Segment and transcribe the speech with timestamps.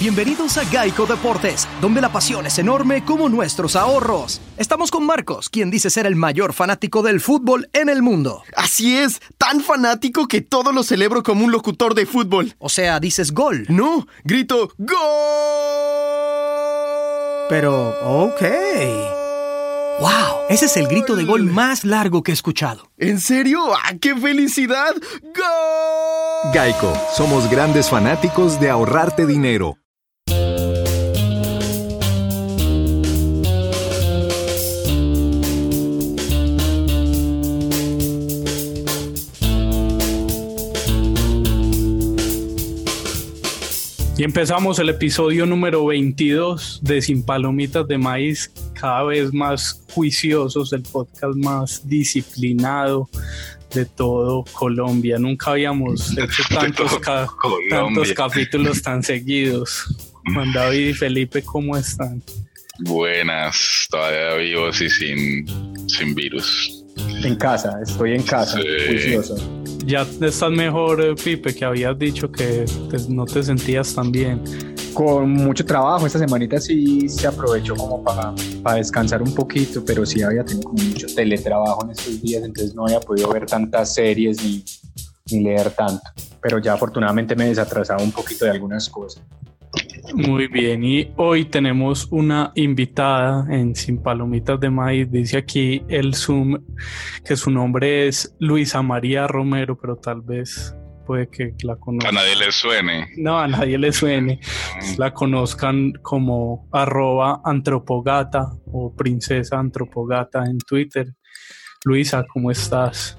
[0.00, 4.40] Bienvenidos a Geico Deportes, donde la pasión es enorme como nuestros ahorros.
[4.56, 8.42] Estamos con Marcos, quien dice ser el mayor fanático del fútbol en el mundo.
[8.56, 12.54] Así es, tan fanático que todo lo celebro como un locutor de fútbol.
[12.58, 13.66] O sea, dices gol.
[13.68, 14.96] No, grito ¡Gol!
[17.50, 18.40] Pero, ok.
[20.00, 20.46] ¡Wow!
[20.48, 22.90] Ese es el grito de gol más largo que he escuchado.
[22.96, 23.60] ¿En serio?
[23.74, 24.94] ¡Ah, qué felicidad!
[25.22, 26.52] ¡Gol!
[26.54, 29.76] Geico, somos grandes fanáticos de ahorrarte dinero.
[44.20, 50.74] Y empezamos el episodio número 22 de Sin Palomitas de Maíz, cada vez más juiciosos,
[50.74, 53.08] el podcast más disciplinado
[53.72, 55.18] de todo Colombia.
[55.18, 57.00] Nunca habíamos hecho tantos,
[57.70, 59.86] tantos capítulos tan seguidos.
[60.34, 62.22] Juan David y Felipe, ¿cómo están?
[62.80, 66.84] Buenas, todavía vivos y sin, sin virus.
[67.24, 72.64] En casa, estoy en casa, juicioso ya estás mejor, Pipe, que habías dicho que
[73.08, 74.42] no te sentías tan bien.
[74.94, 80.04] Con mucho trabajo, esta semanita sí se aprovechó como para, para descansar un poquito, pero
[80.04, 83.94] sí había tenido como mucho teletrabajo en estos días, entonces no había podido ver tantas
[83.94, 84.64] series ni,
[85.30, 86.02] ni leer tanto.
[86.42, 89.22] Pero ya afortunadamente me desatrasaba un poquito de algunas cosas.
[90.14, 95.10] Muy bien, y hoy tenemos una invitada en Sin Palomitas de Maíz.
[95.10, 96.58] Dice aquí el Zoom
[97.24, 100.74] que su nombre es Luisa María Romero, pero tal vez
[101.06, 102.16] puede que la conozcan.
[102.16, 103.08] A nadie le suene.
[103.16, 104.40] No, a nadie le suene.
[104.76, 104.98] Mm.
[104.98, 111.14] La conozcan como arroba antropogata o princesa antropogata en Twitter.
[111.84, 113.18] Luisa, ¿cómo estás?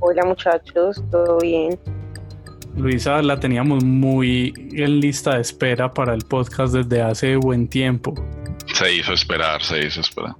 [0.00, 1.78] Hola muchachos, ¿todo bien?
[2.76, 8.14] Luisa la teníamos muy en lista de espera para el podcast desde hace buen tiempo.
[8.72, 10.34] Se hizo esperar, se hizo esperar.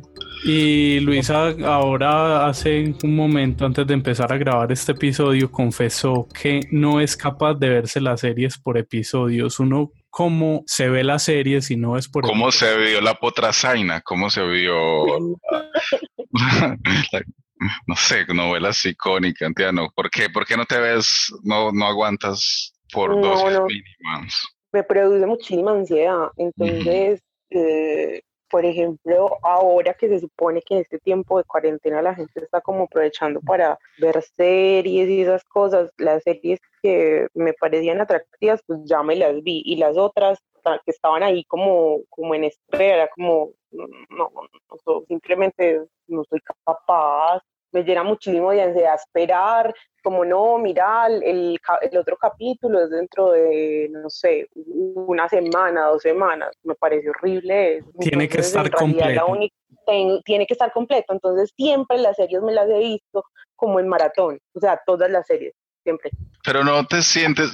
[0.44, 6.60] Y Luisa ahora hace un momento antes de empezar a grabar este episodio confesó que
[6.70, 9.60] no es capaz de verse las series por episodios.
[9.60, 14.00] Uno cómo se ve la serie si no es por cómo se vio la potrazaina,
[14.00, 15.04] cómo se vio
[17.86, 19.88] no sé, novelas icónicas, entiendo.
[19.94, 20.28] ¿Por qué?
[20.30, 24.48] ¿Por qué no te ves, no, no aguantas por dos dosis mínimas?
[24.72, 26.28] Me produce muchísima ansiedad.
[26.36, 32.14] Entonces, eh, por ejemplo, ahora que se supone que en este tiempo de cuarentena la
[32.14, 38.00] gente está como aprovechando para ver series y esas cosas, las series que me parecían
[38.00, 39.62] atractivas, pues ya me las vi.
[39.64, 40.40] Y las otras
[40.84, 44.30] que estaban ahí como, como en espera, como no, no,
[44.86, 47.40] no, simplemente no soy capaz,
[47.72, 49.72] me llena muchísimo de ansiedad esperar,
[50.02, 56.02] como no, mira, el, el, otro capítulo es dentro de, no sé, una semana, dos
[56.02, 57.84] semanas, me parece horrible.
[58.00, 59.26] Tiene que estar completo.
[60.24, 63.24] tiene que estar completo, entonces siempre las series me las he visto
[63.56, 66.10] como en maratón, o sea, todas las series, siempre.
[66.44, 67.50] Pero no te sientes,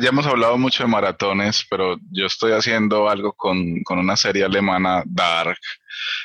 [0.00, 4.44] ya hemos hablado mucho de maratones, pero yo estoy haciendo algo con, con, una serie
[4.44, 5.58] alemana, Dark,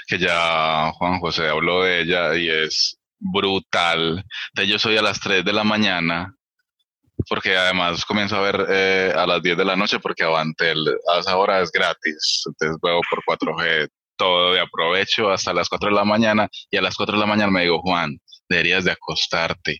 [0.07, 4.23] que ya Juan José habló de ella y es brutal.
[4.53, 6.35] De yo soy a las 3 de la mañana,
[7.29, 11.19] porque además comienzo a ver eh, a las 10 de la noche porque Avantel a
[11.19, 12.43] esa hora es gratis.
[12.47, 16.81] Entonces veo por 4G todo de aprovecho hasta las 4 de la mañana y a
[16.81, 18.19] las 4 de la mañana me digo, Juan,
[18.49, 19.79] deberías de acostarte,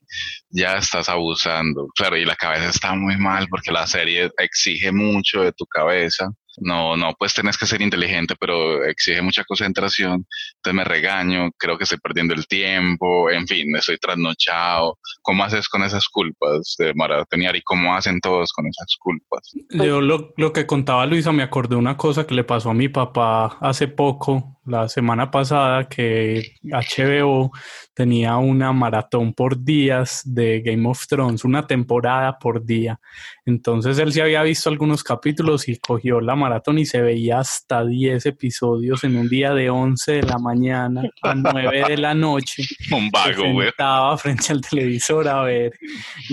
[0.49, 1.87] ya estás abusando.
[1.95, 6.29] Claro, y la cabeza está muy mal porque la serie exige mucho de tu cabeza
[6.57, 11.77] no, no, pues tenés que ser inteligente, pero exige mucha concentración, entonces me regaño, creo
[11.77, 14.97] que estoy perdiendo el tiempo, en fin, estoy trasnochado.
[15.21, 19.53] ¿Cómo haces con esas culpas de maratonear y cómo hacen todos con esas culpas?
[19.69, 22.89] Yo lo, lo que contaba Luisa, me acordé una cosa que le pasó a mi
[22.89, 27.51] papá hace poco, la semana pasada, que HBO
[27.93, 32.99] tenía una maratón por días de Game of Thrones, una temporada por día.
[33.45, 37.85] Entonces él sí había visto algunos capítulos y cogió la maratón y se veía hasta
[37.85, 42.63] 10 episodios en un día de 11 de la mañana a 9 de la noche.
[42.91, 43.69] Un vago, güey.
[43.69, 45.71] Estaba frente al televisor a ver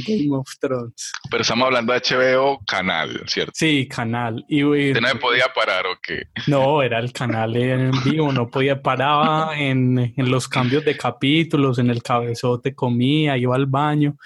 [0.06, 1.12] Game of Thrones.
[1.30, 3.52] Pero estamos hablando de HBO canal, ¿cierto?
[3.54, 4.44] Sí, canal.
[4.48, 6.24] Y, ¿Usted no podía parar o qué?
[6.46, 11.78] No, era el canal en vivo, no podía parar en, en los cambios de capítulos,
[11.78, 14.16] en el cabezote comía, iba al baño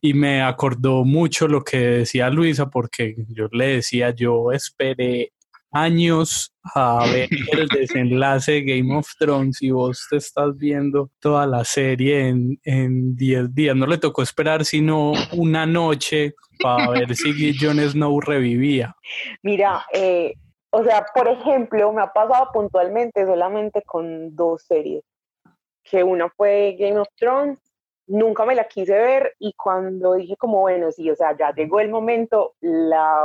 [0.00, 5.32] y me acordó mucho lo que decía Luisa porque yo le decía, yo esperé
[5.76, 11.46] años a ver el desenlace de Game of Thrones y vos te estás viendo toda
[11.46, 13.76] la serie en 10 días.
[13.76, 18.96] No le tocó esperar sino una noche para ver si Jon Snow revivía.
[19.42, 20.34] Mira, eh,
[20.76, 25.02] o sea, por ejemplo, me ha pasado puntualmente solamente con dos series,
[25.82, 27.58] que una fue Game of Thrones
[28.06, 31.80] nunca me la quise ver y cuando dije como, bueno, sí, o sea, ya llegó
[31.80, 33.24] el momento, la,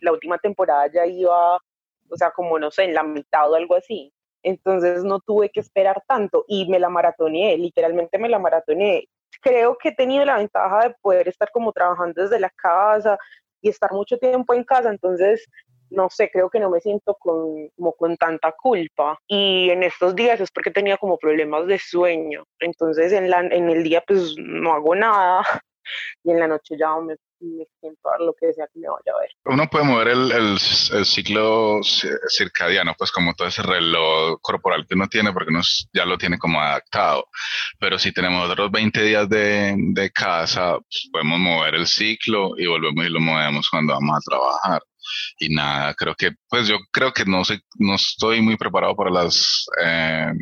[0.00, 3.74] la última temporada ya iba, o sea, como no sé, en la mitad o algo
[3.74, 4.10] así.
[4.42, 9.08] Entonces no tuve que esperar tanto y me la maratoneé, literalmente me la maratoneé.
[9.42, 13.18] Creo que he tenido la ventaja de poder estar como trabajando desde la casa
[13.60, 15.46] y estar mucho tiempo en casa, entonces
[15.90, 19.18] no sé, creo que no me siento con, como con tanta culpa.
[19.26, 22.44] Y en estos días es porque tenía como problemas de sueño.
[22.58, 25.42] Entonces en, la, en el día pues no hago nada
[26.24, 29.12] y en la noche ya me, me siento a lo que sea que me vaya
[29.16, 29.30] a ver.
[29.44, 31.80] Uno puede mover el, el, ciclo
[32.28, 35.60] circadiano, pues como todo ese reloj corporal que uno tiene, porque uno
[35.92, 37.26] ya lo tiene como adaptado.
[37.78, 42.66] Pero si tenemos otros 20 días de, de casa, pues podemos mover el ciclo y
[42.66, 44.82] volvemos y lo movemos cuando vamos a trabajar
[45.38, 49.10] y nada, creo que, pues yo creo que no sé, no estoy muy preparado para
[49.10, 50.32] las eh,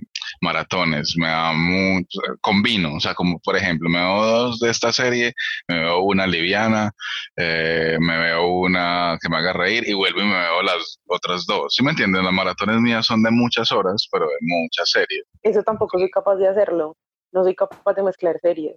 [0.41, 4.93] maratones, me da mucho, combino, o sea, como por ejemplo, me veo dos de esta
[4.93, 5.33] serie,
[5.69, 6.93] me veo una liviana,
[7.37, 11.47] eh, me veo una que me haga reír y vuelvo y me veo las otras
[11.47, 12.25] dos, ¿sí me entienden?
[12.25, 15.25] Las maratones mías son de muchas horas, pero de muchas series.
[15.43, 16.97] Eso tampoco soy capaz de hacerlo,
[17.33, 18.77] no soy capaz de mezclar series,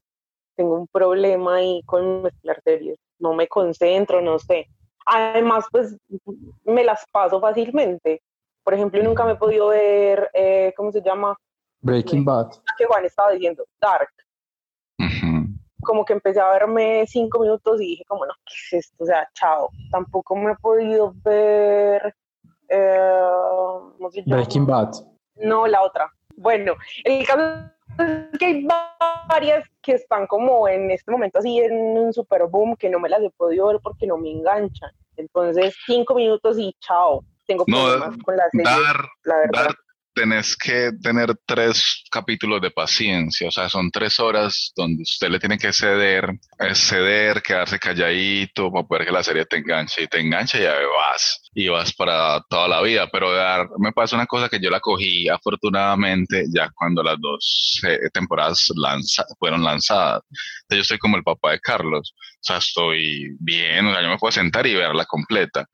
[0.56, 4.68] tengo un problema ahí con mezclar series, no me concentro, no sé
[5.11, 5.97] Además, pues
[6.63, 8.21] me las paso fácilmente.
[8.63, 11.35] Por ejemplo, nunca me he podido ver, eh, ¿cómo se llama?
[11.81, 12.51] Breaking Bad.
[12.77, 14.09] Que Juan estaba diciendo, Dark.
[15.81, 19.03] Como que empecé a verme cinco minutos y dije, como no, ¿qué es esto?
[19.03, 19.69] O sea, chao.
[19.89, 22.13] Tampoco me he podido ver.
[22.67, 23.19] Eh,
[23.97, 24.41] ¿cómo se llama?
[24.41, 24.91] Breaking Bad.
[25.35, 26.13] No, la otra.
[26.35, 26.75] Bueno,
[27.06, 27.71] el caso
[28.39, 28.67] que hay
[29.27, 33.09] varias que están como en este momento así en un super boom que no me
[33.09, 34.91] las he podido ver porque no me enganchan.
[35.17, 37.23] Entonces, cinco minutos y chao.
[37.45, 38.65] Tengo problemas con la serie,
[39.23, 39.75] la verdad
[40.19, 45.39] tenés que tener tres capítulos de paciencia, o sea, son tres horas donde usted le
[45.39, 46.29] tiene que ceder,
[46.59, 50.63] eh, ceder, quedarse calladito para poder que la serie te enganche y te enganche y
[50.63, 53.29] ya vas y vas para toda la vida, pero
[53.79, 58.71] me pasa una cosa que yo la cogí afortunadamente ya cuando las dos eh, temporadas
[59.39, 60.21] fueron lanzadas.
[60.29, 64.09] Entonces yo soy como el papá de Carlos, o sea, estoy bien, o sea, yo
[64.09, 65.65] me puedo sentar y verla completa,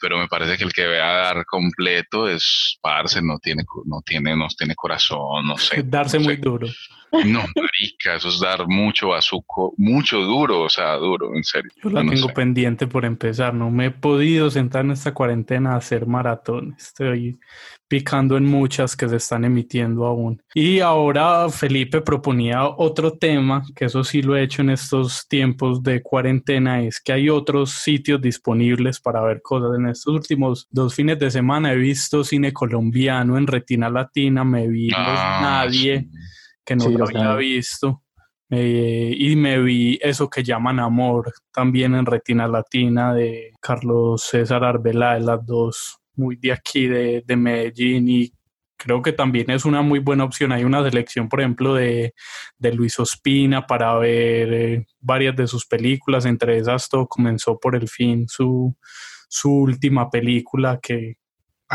[0.00, 4.36] pero me parece que el que vea dar completo es parce, no tiene no tiene,
[4.36, 5.82] no tiene corazón, no sé.
[5.84, 6.68] Darse muy duro.
[7.24, 11.70] No, marica, eso es dar mucho bazuco, mucho duro, o sea, duro, en serio.
[11.82, 15.76] Yo la tengo pendiente por empezar, no me he podido sentar en esta cuarentena a
[15.76, 16.74] hacer maratón.
[16.78, 17.38] Estoy
[17.88, 20.42] picando en muchas que se están emitiendo aún.
[20.54, 25.82] Y ahora Felipe proponía otro tema, que eso sí lo he hecho en estos tiempos
[25.82, 29.78] de cuarentena, es que hay otros sitios disponibles para ver cosas.
[29.78, 34.66] En estos últimos dos fines de semana he visto cine colombiano en Retina Latina, me
[34.66, 36.08] vi ah, Nadie,
[36.64, 38.02] que no lo había visto.
[38.50, 44.64] Eh, y me vi eso que llaman Amor, también en Retina Latina de Carlos César
[44.64, 48.32] Arbeláez, las dos muy de aquí, de, de, Medellín, y
[48.76, 50.52] creo que también es una muy buena opción.
[50.52, 52.14] Hay una selección, por ejemplo, de,
[52.58, 57.74] de Luis Ospina para ver eh, varias de sus películas, entre esas todo comenzó por
[57.74, 58.76] el fin su,
[59.28, 61.16] su última película que,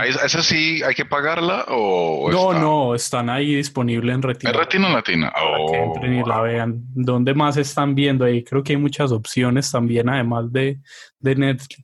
[0.05, 4.51] ¿Esa sí hay que pagarla o No, no, están ahí disponibles en Retina.
[4.51, 5.31] ¿En Retina Latina?
[5.31, 6.83] Para que oh, entren y la vean.
[6.93, 8.23] ¿Dónde más están viendo?
[8.25, 10.79] Ahí creo que hay muchas opciones también, además de,
[11.19, 11.83] de Netflix.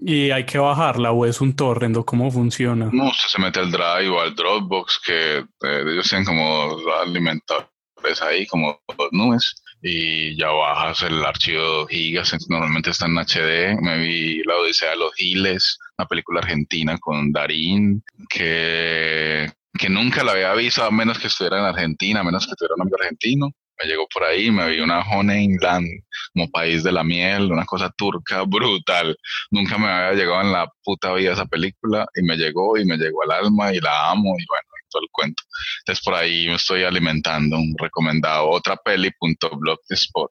[0.00, 2.88] ¿Y hay que bajarla o es un torrent o cómo funciona?
[2.92, 8.22] No, usted se mete al Drive o al Dropbox, que eh, ellos tienen como alimentadores
[8.22, 8.80] ahí, como
[9.12, 13.80] nubes, y ya bajas el archivo gigas, normalmente está en HD.
[13.82, 20.24] Me vi La Odisea de los Giles, una película argentina con Darín, que, que nunca
[20.24, 22.96] la había visto a menos que estuviera en Argentina, a menos que tuviera un nombre
[23.02, 23.52] argentino
[23.82, 25.86] me llegó por ahí, me vi una Honeyland
[26.34, 29.16] como país de la miel, una cosa turca brutal.
[29.50, 32.96] Nunca me había llegado en la puta vida esa película y me llegó y me
[32.96, 35.42] llegó al alma y la amo y bueno, todo el cuento.
[35.80, 40.30] Entonces por ahí me estoy alimentando un recomendado, otra peli.blogspot.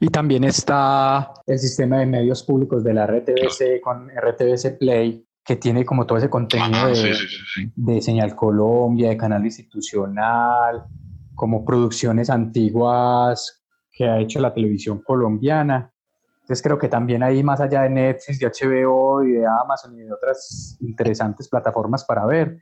[0.00, 5.56] Y también está el sistema de medios públicos de la RTBC con RTBC Play, que
[5.56, 7.16] tiene como todo ese contenido de,
[7.76, 10.84] de, Señal Colombia, de Canal Institucional,
[11.34, 15.92] como producciones antiguas que ha hecho la televisión colombiana.
[16.42, 20.02] Entonces creo que también ahí, más allá de Netflix, de HBO y de Amazon y
[20.02, 22.58] de otras interesantes plataformas para ver,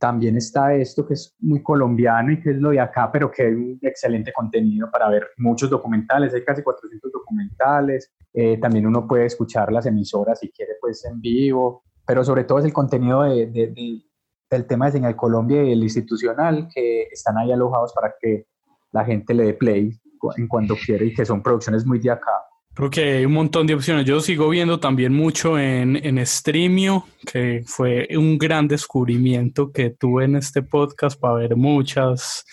[0.00, 3.42] también está esto que es muy colombiano y que es lo de acá, pero que
[3.42, 9.06] hay un excelente contenido para ver muchos documentales, hay casi 400 documentales, eh, también uno
[9.06, 13.22] puede escuchar las emisoras si quiere pues en vivo, pero sobre todo es el contenido
[13.22, 14.02] de,
[14.50, 18.46] del tema de Señal Colombia y el institucional que están ahí alojados para que
[18.92, 19.92] la gente le dé play
[20.36, 22.32] en cuando quiere y que son producciones muy de acá.
[22.74, 24.06] Creo que hay un montón de opciones.
[24.06, 30.24] Yo sigo viendo también mucho en, en Streamio, que fue un gran descubrimiento que tuve
[30.24, 32.44] en este podcast para ver muchas,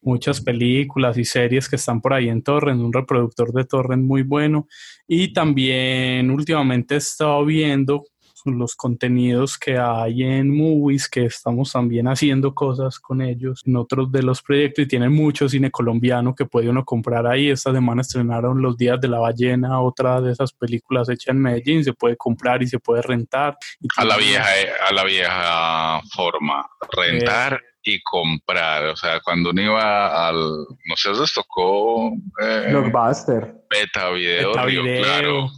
[0.00, 4.22] muchas películas y series que están por ahí en Torrent, un reproductor de Torrent muy
[4.22, 4.66] bueno.
[5.06, 8.04] Y también últimamente he estado viendo
[8.46, 14.10] los contenidos que hay en Movies, que estamos también haciendo cosas con ellos en otros
[14.12, 17.50] de los proyectos y tienen mucho cine colombiano que puede uno comprar ahí.
[17.50, 21.84] Esta semana estrenaron Los Días de la Ballena, otra de esas películas hechas en Medellín,
[21.84, 23.56] se puede comprar y se puede rentar.
[23.96, 24.46] a la vieja,
[24.88, 27.54] a la vieja forma, rentar.
[27.54, 28.86] Eh, y comprar.
[28.86, 32.10] O sea, cuando uno iba al, no sé, les tocó
[32.42, 35.48] eh, Blockbuster, Beta Video, Claro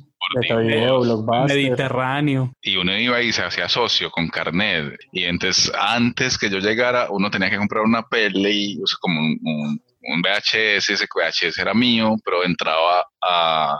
[1.48, 2.52] Mediterráneo.
[2.62, 4.98] Y uno iba y se hacía socio con carnet.
[5.12, 9.80] Y entonces, antes que yo llegara, uno tenía que comprar una peli, como un,
[10.22, 13.78] VHS, ese VHS era mío, pero entraba a,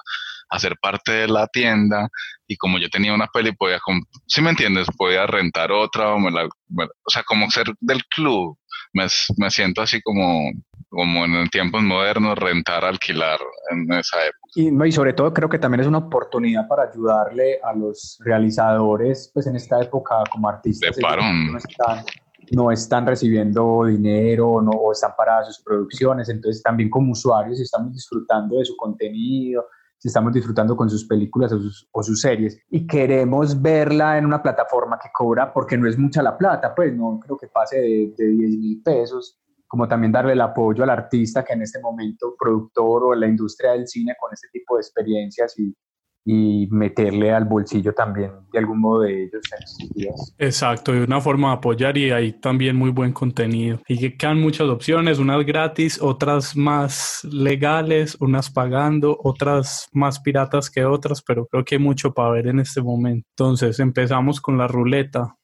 [0.51, 2.09] a ser parte de la tienda
[2.47, 3.79] y como yo tenía una peli, podía,
[4.27, 8.59] si me entiendes, podía rentar otra o, o sea, como ser del club.
[8.95, 10.51] Me, me, siento así como,
[10.89, 13.39] como en tiempos modernos, rentar, alquilar
[13.71, 14.38] en esa época.
[14.55, 19.31] Y, y sobre todo creo que también es una oportunidad para ayudarle a los realizadores,
[19.33, 20.97] pues en esta época como artistas.
[20.99, 22.05] No están,
[22.53, 27.93] no están recibiendo dinero no, o están para sus producciones, entonces también como usuarios estamos
[27.93, 29.67] disfrutando de su contenido,
[29.99, 32.59] si estamos disfrutando con sus películas o sus, series.
[32.71, 36.95] Y queremos verla en una plataforma que cobra, porque no es mucha la plata, pues
[36.95, 40.91] no creo que pase de, de 10 mil pesos, como también darle el apoyo al
[40.91, 44.81] artista que en este momento, productor o la industria del cine con este tipo de
[44.81, 45.77] experiencias y,
[46.25, 50.35] y meterle al bolsillo también de algún modo de ellos en estos días.
[50.39, 53.81] Exacto, y una forma de apoyar y hay también muy buen contenido.
[53.89, 60.71] Y que quedan muchas opciones, unas gratis, otras más legales, unas pagando, otras más piratas
[60.71, 63.27] que otras, pero creo que hay mucho para ver en este momento.
[63.31, 65.35] Entonces empezamos con la ruleta.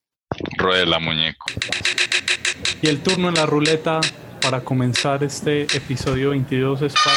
[0.58, 1.46] Rueda muñeco.
[2.84, 3.98] Y el turno en la ruleta
[4.42, 7.16] para comenzar este episodio 22 es para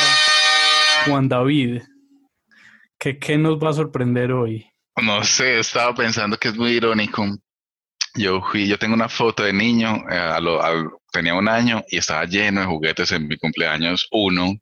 [1.05, 1.81] Juan David.
[2.97, 4.65] ¿Qué, nos va a sorprender hoy?
[4.95, 7.25] No sé, estaba pensando que es muy irónico.
[8.15, 10.39] Yo fui, yo tengo una foto de niño, eh,
[11.17, 14.53] tenía un año y estaba lleno de juguetes en mi cumpleaños uno.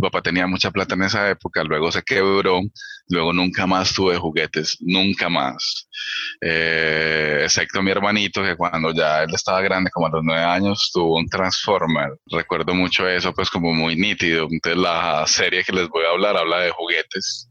[0.00, 2.60] Papá tenía mucha plata en esa época, luego se quebró,
[3.08, 5.88] luego nunca más tuve juguetes, nunca más.
[6.40, 10.90] Eh, excepto mi hermanito, que cuando ya él estaba grande, como a los nueve años,
[10.92, 12.18] tuvo un Transformer.
[12.26, 14.48] Recuerdo mucho eso, pues como muy nítido.
[14.50, 17.48] Entonces la serie que les voy a hablar habla de juguetes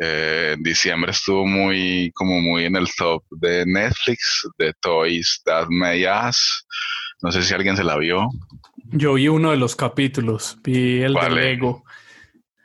[0.00, 5.66] eh, en diciembre estuvo muy, como muy en el top de Netflix, de Toys That
[5.68, 6.06] May
[7.22, 8.28] No sé si alguien se la vio.
[8.92, 11.84] Yo vi uno de los capítulos, vi el de Lego.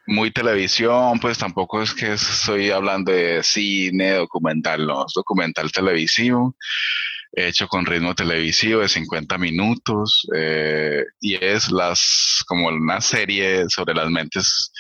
[0.08, 6.56] Muy televisión, pues tampoco es que estoy hablando de cine, documental, no, es documental televisivo,
[7.32, 13.96] hecho con ritmo televisivo de 50 minutos, eh, y es las, como una serie sobre
[13.96, 14.72] las mentes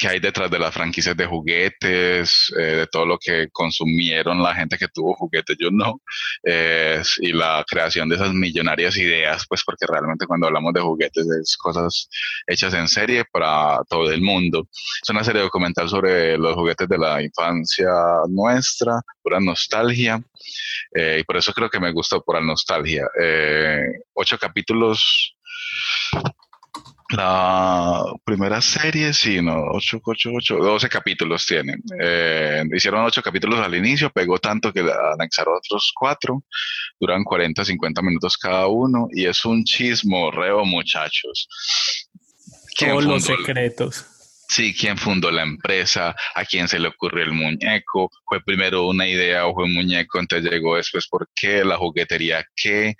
[0.00, 4.54] que hay detrás de las franquicias de juguetes, eh, de todo lo que consumieron la
[4.54, 6.00] gente que tuvo juguetes, yo no,
[6.42, 11.26] eh, y la creación de esas millonarias ideas, pues porque realmente cuando hablamos de juguetes
[11.42, 12.08] es cosas
[12.46, 14.66] hechas en serie para todo el mundo.
[15.02, 17.90] Es una serie documental sobre los juguetes de la infancia
[18.30, 20.18] nuestra, pura nostalgia,
[20.94, 23.06] eh, y por eso creo que me gustó por la nostalgia.
[24.14, 25.34] ocho capítulos
[27.10, 31.82] La primera serie, sí, no, 8, 8, 8, 12 capítulos tienen.
[32.00, 34.80] Eh, hicieron 8 capítulos al inicio, pegó tanto que
[35.14, 36.44] anexaron otros 4,
[37.00, 41.48] duran 40, 50 minutos cada uno y es un chismorreo, muchachos.
[42.78, 44.06] Todos los secretos.
[44.50, 49.06] Sí, quién fundó la empresa, a quién se le ocurrió el muñeco, fue primero una
[49.06, 52.96] idea o fue un muñeco, entonces llegó después por qué, la juguetería qué,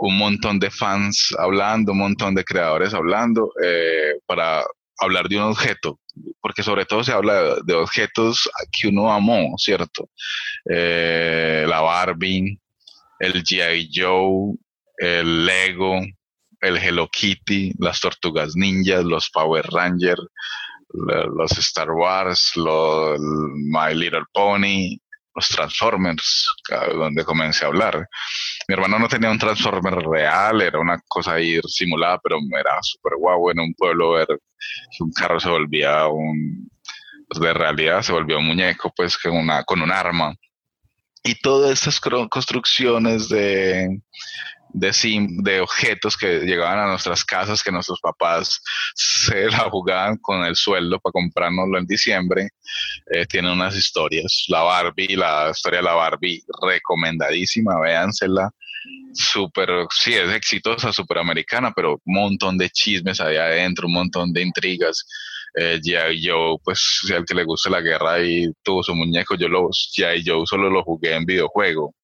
[0.00, 4.64] un montón de fans hablando, un montón de creadores hablando eh, para
[4.98, 6.00] hablar de un objeto,
[6.40, 10.10] porque sobre todo se habla de, objetos que uno amó, ¿cierto?
[10.68, 12.58] Eh, la Barbie,
[13.20, 13.88] el G.I.
[13.94, 14.56] Joe,
[14.98, 16.00] el Lego,
[16.60, 20.22] el Hello Kitty, las tortugas ninjas, los Power Rangers,
[20.92, 24.98] los Star Wars, los My Little Pony,
[25.34, 26.48] los Transformers,
[26.94, 28.06] donde comencé a hablar.
[28.68, 33.14] Mi hermano no tenía un Transformer real, era una cosa ahí simulada, pero era súper
[33.16, 36.70] guau en un pueblo ver que un carro se volvía un,
[37.28, 40.34] pues, de realidad se volvió un muñeco, pues con, una, con un arma.
[41.24, 44.00] Y todas estas construcciones de,
[44.72, 48.60] de, sim, de objetos que llegaban a nuestras casas, que nuestros papás
[48.94, 52.48] se la jugaban con el sueldo para comprárnoslo en diciembre,
[53.10, 54.44] eh, tienen unas historias.
[54.48, 58.50] La Barbie, la historia de la Barbie, recomendadísima, véansela.
[59.14, 64.32] Súper, sí, es exitosa, súper americana, pero un montón de chismes ahí adentro, un montón
[64.32, 65.06] de intrigas.
[65.54, 65.80] Eh,
[66.18, 69.68] yo, pues, si al que le gusta la guerra y tuvo su muñeco, yo lo,
[69.68, 70.24] G.I.
[70.26, 71.94] Joe solo lo jugué en videojuego,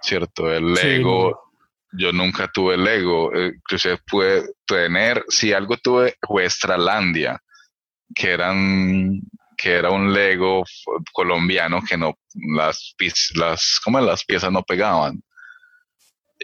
[0.00, 0.50] ¿cierto?
[0.50, 1.45] El Lego,
[1.92, 7.40] yo nunca tuve Lego, eh, inclusive pude tener, si algo tuve fue Estralandia,
[8.14, 9.20] que eran
[9.56, 10.64] que era un Lego
[11.12, 12.18] colombiano que no
[12.54, 12.94] las
[13.34, 15.22] las como las piezas no pegaban.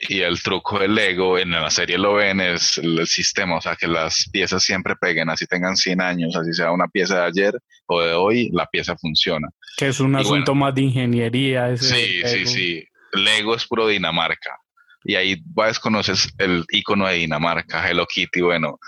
[0.08, 3.76] Y el truco del Lego en la serie lo ven es el sistema, o sea,
[3.76, 7.54] que las piezas siempre peguen, así tengan 100 años, así sea una pieza de ayer
[7.86, 9.48] o de hoy, la pieza funciona.
[9.76, 11.76] Que es un asunto más de ingeniería.
[11.76, 12.84] sí, sí, sí.
[13.12, 14.61] Lego es puro Dinamarca
[15.04, 18.78] y ahí vas, conoces el icono de Dinamarca, Hello Kitty, bueno,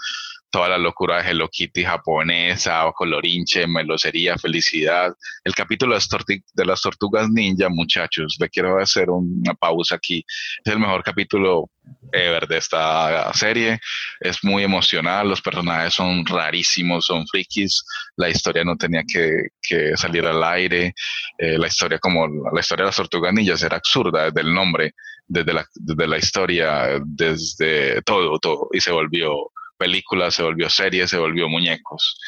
[0.55, 5.13] toda la locura de Hello Kitty japonesa, colorinche, melosería, felicidad.
[5.43, 10.25] El capítulo de las, tortugas ninja, muchachos, le quiero hacer una pausa aquí.
[10.65, 11.71] Es el mejor capítulo
[12.13, 13.81] ever de esta serie.
[14.21, 17.85] Es muy emocional, los personajes son rarísimos, son frikis.
[18.15, 20.95] La historia no tenía que, que salir al aire.
[21.37, 24.95] Eh, la historia, como la historia de las tortugas ninjas, era absurda desde el nombre
[25.27, 31.07] desde la, desde la historia, desde todo, todo, y se volvió película, se volvió serie,
[31.09, 32.19] se volvió muñecos.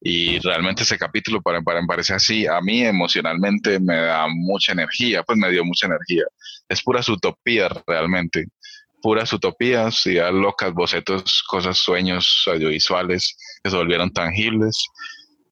[0.00, 5.22] Y realmente ese capítulo, para, para me así, a mí emocionalmente me da mucha energía,
[5.22, 6.24] pues me dio mucha energía.
[6.68, 8.46] Es pura utopía realmente,
[9.00, 14.84] puras utopías, ideas locas, bocetos, cosas, sueños audiovisuales que se volvieron tangibles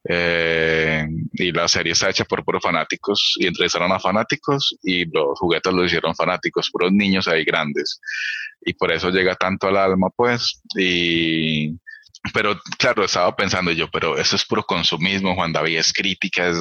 [0.07, 5.39] eh, y la serie está hecha por puros fanáticos y entrevistaron a fanáticos y los
[5.39, 8.01] juguetes lo hicieron fanáticos, puros niños ahí grandes.
[8.61, 10.61] Y por eso llega tanto al alma, pues.
[10.77, 11.71] Y,
[12.33, 16.59] pero claro, estaba pensando yo, pero eso es puro consumismo, Juan David, es crítica, es,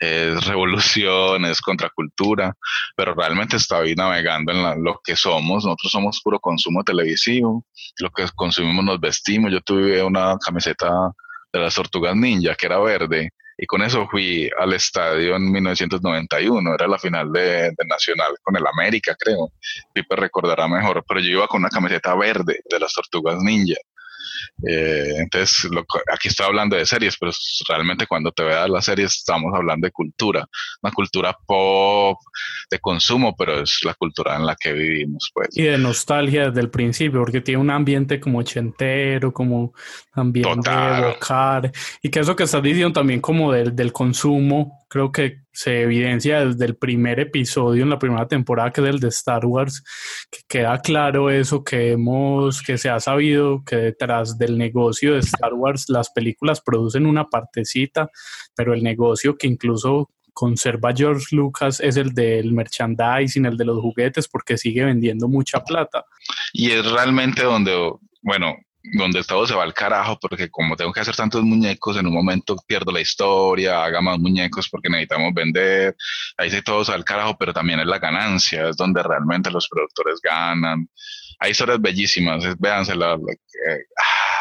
[0.00, 2.56] es revolución, es contracultura,
[2.96, 7.64] pero realmente estaba ahí navegando en lo que somos, nosotros somos puro consumo televisivo,
[7.98, 10.90] lo que consumimos nos vestimos, yo tuve una camiseta
[11.52, 13.30] de las Tortugas Ninja, que era verde,
[13.62, 18.66] y con eso fui al estadio en 1991, era la final de, Nacional con el
[18.66, 19.52] América, creo.
[19.92, 23.76] Pipe recordará mejor, pero yo iba con una camiseta verde de las Tortugas Ninja.
[24.66, 25.70] Eh, entonces,
[26.12, 27.32] aquí estoy hablando de series, pero
[27.68, 30.46] realmente cuando te veas las series estamos hablando de cultura,
[30.82, 32.18] una cultura pop,
[32.70, 35.30] de consumo, pero es la cultura en la que vivimos.
[35.32, 35.48] Pues.
[35.56, 39.72] Y de nostalgia desde el principio, porque tiene un ambiente como ochentero, como
[40.12, 45.10] ambiente de evocar, y que eso que estás diciendo también como del, del consumo, creo
[45.10, 49.08] que se evidencia desde el primer episodio en la primera temporada, que es el de
[49.08, 49.82] Star Wars,
[50.30, 55.20] que queda claro eso que hemos, que se ha sabido que detrás del negocio de
[55.20, 58.10] Star Wars las películas producen una partecita,
[58.54, 63.80] pero el negocio que incluso conserva George Lucas es el del merchandising, el de los
[63.80, 66.04] juguetes, porque sigue vendiendo mucha plata.
[66.52, 71.00] Y es realmente donde, bueno, donde todo se va al carajo, porque como tengo que
[71.00, 75.96] hacer tantos muñecos, en un momento pierdo la historia, haga más muñecos porque necesitamos vender,
[76.38, 79.50] ahí sí todo se va al carajo, pero también es la ganancia, es donde realmente
[79.50, 80.88] los productores ganan.
[81.38, 83.14] Hay historias bellísimas, véansela.
[83.14, 84.40] Ah,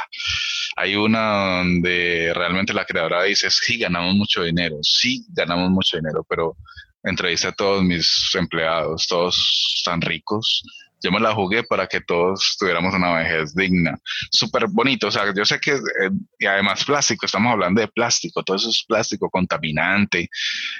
[0.77, 6.25] hay una donde realmente la creadora dice, sí, ganamos mucho dinero, sí, ganamos mucho dinero,
[6.27, 6.55] pero
[7.03, 10.63] entrevisté a todos mis empleados, todos tan ricos,
[11.01, 13.97] yo me la jugué para que todos tuviéramos una vejez digna.
[14.31, 18.43] Súper bonito, o sea, yo sé que, eh, y además plástico, estamos hablando de plástico,
[18.43, 20.29] todo eso es plástico contaminante,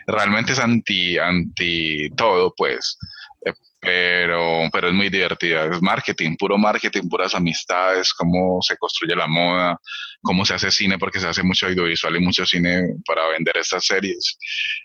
[0.08, 2.98] realmente es anti, anti todo, pues,
[3.46, 9.16] eh, pero, pero es muy divertida, es marketing, puro marketing, puras amistades, cómo se construye
[9.16, 9.80] la moda,
[10.22, 13.86] cómo se hace cine, porque se hace mucho audiovisual y mucho cine para vender estas
[13.86, 14.38] series,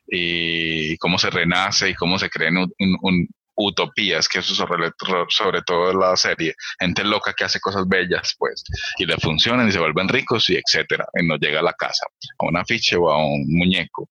[0.06, 4.90] y cómo se renace y cómo se crea un utopías, que eso sobre,
[5.28, 8.64] sobre todo la serie, gente loca que hace cosas bellas, pues,
[8.98, 12.06] y le funcionan y se vuelven ricos y etcétera, y no llega a la casa,
[12.38, 14.08] a un afiche o a un muñeco.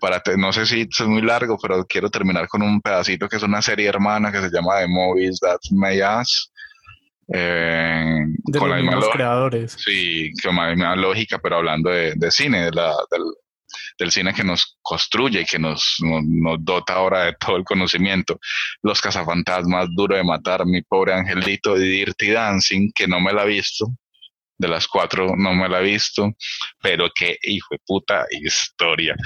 [0.00, 3.42] Para no sé si es muy largo, pero quiero terminar con un pedacito que es
[3.44, 6.50] una serie hermana que se llama The Movies That May Us.
[7.32, 8.26] Eh,
[8.58, 9.76] con los mismos creadores.
[9.78, 13.22] Sí, con la misma lógica, pero hablando de, de cine, de la, del,
[13.98, 18.38] del cine que nos construye y que nos, nos, dota ahora de todo el conocimiento.
[18.82, 23.44] Los cazafantasmas, Duro de Matar, Mi Pobre Angelito, y Dirty Dancing, que no me la
[23.44, 23.86] he visto.
[24.58, 26.30] De las cuatro no me la he visto,
[26.80, 29.16] pero qué hijo de puta historia.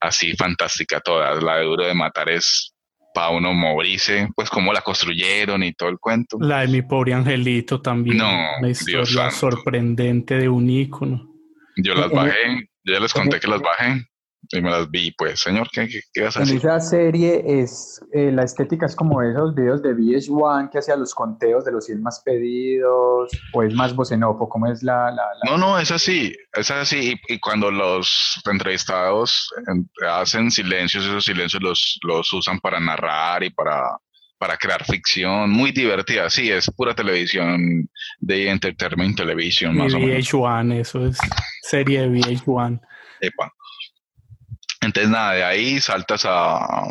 [0.00, 1.34] Así fantástica toda.
[1.40, 2.74] La de Duro de Matar es
[3.14, 6.36] para uno morirse, pues cómo la construyeron y todo el cuento.
[6.40, 8.18] La de mi pobre angelito también.
[8.18, 11.30] No, una historia sorprendente de un ícono.
[11.76, 14.06] Yo las bajé, yo ya les conté que las bajé
[14.50, 16.56] y me las vi, pues, señor, ¿qué, qué, vas a decir?
[16.56, 20.96] En esa serie es, eh, la estética es como esos videos de VH1 que hacía
[20.96, 25.24] los conteos de los 100 más pedidos, o es más bocenopo, ¿cómo es la, la,
[25.44, 29.50] No, no, es así, es así, y, cuando los entrevistados
[30.06, 33.96] hacen silencios, esos silencios los, los usan para narrar y para,
[34.38, 40.26] para crear ficción, muy divertida, sí, es pura televisión de Entertainment Television, más o menos.
[40.32, 41.18] VH1, eso es
[41.62, 42.80] serie de VH1.
[43.20, 43.52] Epa.
[44.80, 46.88] Entonces, nada, de ahí saltas a,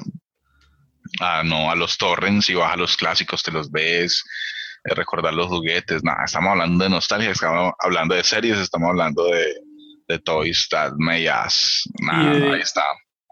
[1.20, 4.24] a, no, a los torrents y bajas los clásicos, te los ves,
[4.86, 6.04] eh, recordar los juguetes.
[6.04, 9.54] Nada, estamos hablando de nostalgia, estamos hablando de series, estamos hablando de,
[10.08, 11.88] de Toys That May Us.
[12.02, 12.84] Nada, ahí está.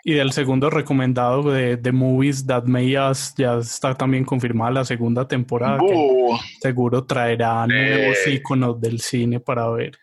[0.04, 4.86] Y del segundo recomendado de, de Movies That May Us, ya está también confirmada la
[4.86, 5.80] segunda temporada.
[6.62, 8.34] seguro traerá nuevos eh.
[8.34, 9.98] iconos del cine para ver.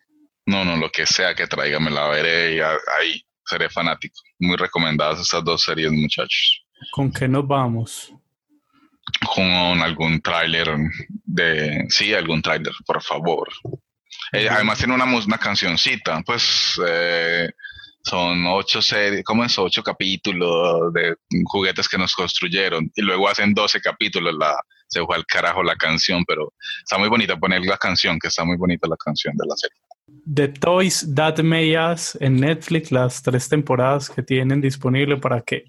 [0.47, 4.21] No, no, lo que sea que traiga, me la veré y ahí seré fanático.
[4.39, 6.65] Muy recomendadas estas dos series, muchachos.
[6.93, 8.13] ¿Con qué nos vamos?
[9.35, 10.69] Con algún tráiler
[11.25, 11.87] de...
[11.89, 13.49] Sí, algún tráiler, por favor.
[14.33, 17.51] Eh, además tiene una, una cancioncita, pues eh,
[18.09, 19.59] son ocho series, ¿cómo es?
[19.59, 25.16] Ocho capítulos de juguetes que nos construyeron y luego hacen doce capítulos, la, se fue
[25.16, 28.88] al carajo la canción, pero está muy bonita poner la canción, que está muy bonita
[28.88, 29.77] la canción de la serie.
[30.35, 35.64] The Toys That May Us en Netflix, las tres temporadas que tienen disponible para que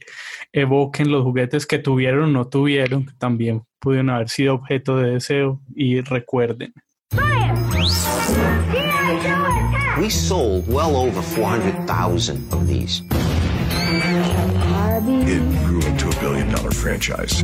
[0.53, 5.11] evoquen los juguetes que tuvieron o no tuvieron, que también pudieron haber sido objeto de
[5.11, 6.73] deseo y recuerden.
[9.99, 13.01] We sold well over 400,000 of these.
[15.27, 17.39] It grew into a billion dollar franchise.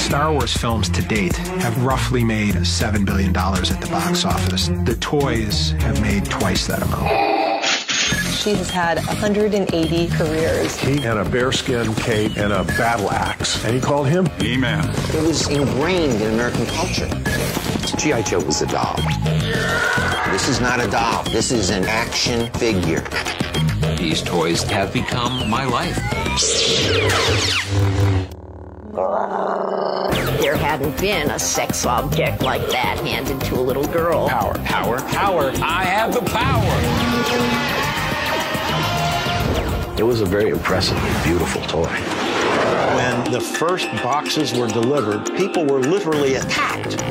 [0.00, 4.68] Star Wars films to date have roughly made $7 billion at the box office.
[4.68, 7.64] The toys have made twice that amount.
[7.64, 10.76] She has had 180 careers.
[10.76, 14.88] He had a bearskin cape and a battle axe, and he called him E-Man.
[15.12, 17.10] It was ingrained in American culture.
[17.98, 18.22] G.I.
[18.22, 18.94] Joe was a doll.
[20.30, 21.24] This is not a doll.
[21.24, 23.02] This is an action figure.
[23.96, 25.96] These toys have become my life.
[30.40, 34.28] There hadn't been a sex object like that handed to a little girl.
[34.28, 35.52] Power, power, power.
[35.60, 36.62] I have the power.
[39.98, 41.88] It was a very impressive and beautiful toy.
[42.94, 47.02] When the first boxes were delivered, people were literally attacked.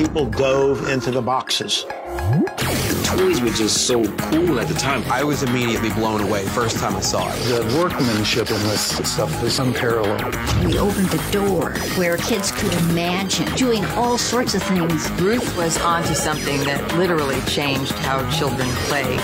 [0.00, 1.84] People dove into the boxes.
[1.84, 5.04] The toys were just so cool at the time.
[5.12, 7.36] I was immediately blown away first time I saw it.
[7.42, 10.34] The workmanship in this stuff is unparalleled.
[10.64, 15.10] We opened the door where kids could imagine doing all sorts of things.
[15.20, 19.18] Ruth was onto something that literally changed how children play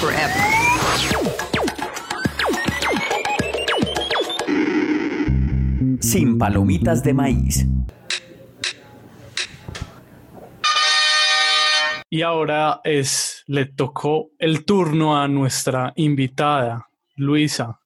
[0.00, 0.38] forever.
[6.02, 7.64] Sin palomitas de maíz.
[12.12, 17.80] Y ahora es, le tocó el turno a nuestra invitada, Luisa.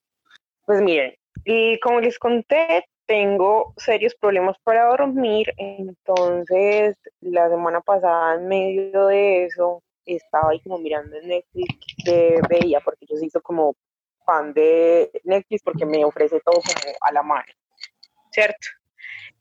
[0.64, 8.36] Pues miren, y como les conté, tengo serios problemas para dormir, entonces la semana pasada
[8.36, 13.28] en medio de eso estaba ahí como mirando en Netflix que veía, porque yo soy
[13.42, 13.76] como
[14.24, 17.52] fan de Netflix porque me ofrece todo como a la mano,
[18.30, 18.68] ¿cierto?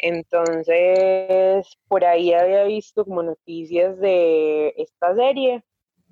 [0.05, 5.63] Entonces, por ahí había visto como noticias de esta serie,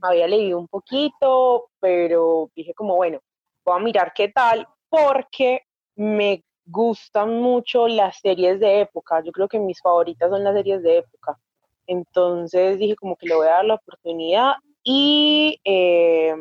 [0.02, 3.20] había leído un poquito, pero dije como, bueno,
[3.66, 5.64] voy a mirar qué tal, porque
[5.98, 9.22] me gustan mucho las series de época.
[9.26, 11.38] Yo creo que mis favoritas son las series de época.
[11.86, 14.54] Entonces dije como que le voy a dar la oportunidad
[14.86, 16.34] y eh,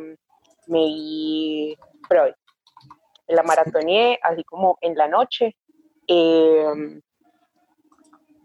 [0.69, 2.35] me di Freud.
[3.27, 5.57] La maratoneé así como en la noche.
[6.07, 7.01] Eh,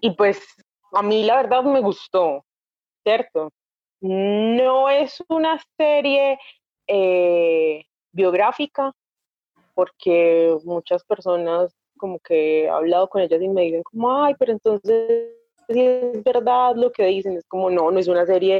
[0.06, 0.40] y pues
[0.92, 2.46] a mí la verdad me gustó,
[3.04, 3.50] ¿cierto?
[4.02, 6.38] No es una serie
[6.86, 8.94] eh, biográfica,
[9.74, 14.52] porque muchas personas como que he hablado con ellas y me dicen como, ay, pero
[14.52, 15.34] entonces
[15.68, 18.60] si es verdad lo que dicen, es como, no, no es una serie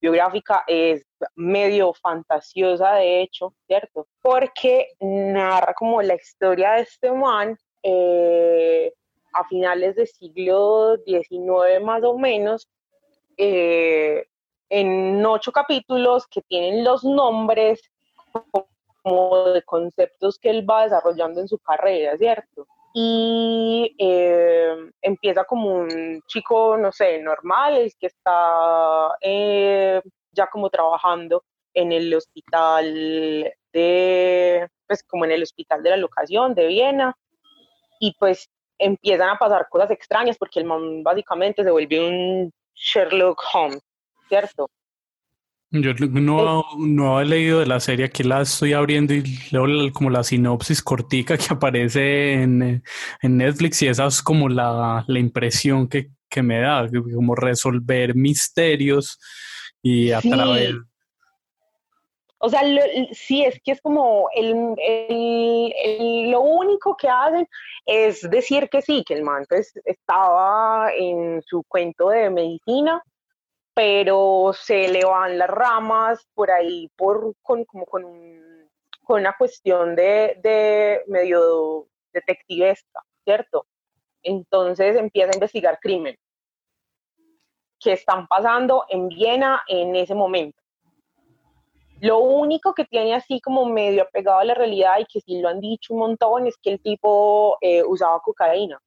[0.00, 1.04] biográfica, es
[1.34, 4.06] medio fantasiosa de hecho, ¿cierto?
[4.22, 8.94] Porque narra como la historia de este man eh,
[9.36, 12.68] a finales del siglo XIX más o menos,
[13.36, 14.26] eh,
[14.68, 17.80] en ocho capítulos que tienen los nombres
[19.02, 22.66] como de conceptos que él va desarrollando en su carrera, ¿cierto?
[22.94, 30.00] Y eh, empieza como un chico, no sé, normal, es que está eh,
[30.32, 31.44] ya como trabajando
[31.74, 37.14] en el hospital de, pues como en el hospital de la locación de Viena,
[38.00, 43.42] y pues empiezan a pasar cosas extrañas porque el man básicamente se vuelve un Sherlock
[43.52, 43.82] Holmes,
[44.28, 44.68] ¿cierto?
[45.70, 50.10] Yo no, no he leído de la serie, aquí la estoy abriendo y leo como
[50.10, 52.82] la sinopsis cortica que aparece en,
[53.20, 58.14] en Netflix y esa es como la, la impresión que, que, me da, como resolver
[58.14, 59.18] misterios
[59.82, 60.74] y a través...
[62.38, 62.60] O sea,
[63.12, 64.74] sí, es que es como el,
[66.30, 67.48] lo único que hacen
[67.86, 73.02] es decir que sí, que el man pues, estaba en su cuento de medicina
[73.76, 78.04] pero se le van las ramas por ahí por, con, como con,
[79.04, 83.66] con una cuestión de, de medio detectivesca, ¿cierto?
[84.22, 86.16] Entonces empieza a investigar crimen
[87.78, 90.58] que están pasando en Viena en ese momento.
[92.00, 95.48] Lo único que tiene así como medio apegado a la realidad y que sí lo
[95.48, 98.78] han dicho un montón es que el tipo eh, usaba cocaína,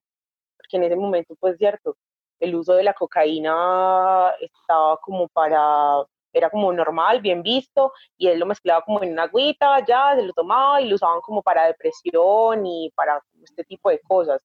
[0.57, 1.97] porque en ese momento, pues cierto,
[2.39, 8.39] el uso de la cocaína estaba como para, era como normal, bien visto, y él
[8.39, 11.65] lo mezclaba como en una agüita, ya se lo tomaba y lo usaban como para
[11.65, 14.39] depresión y para este tipo de cosas.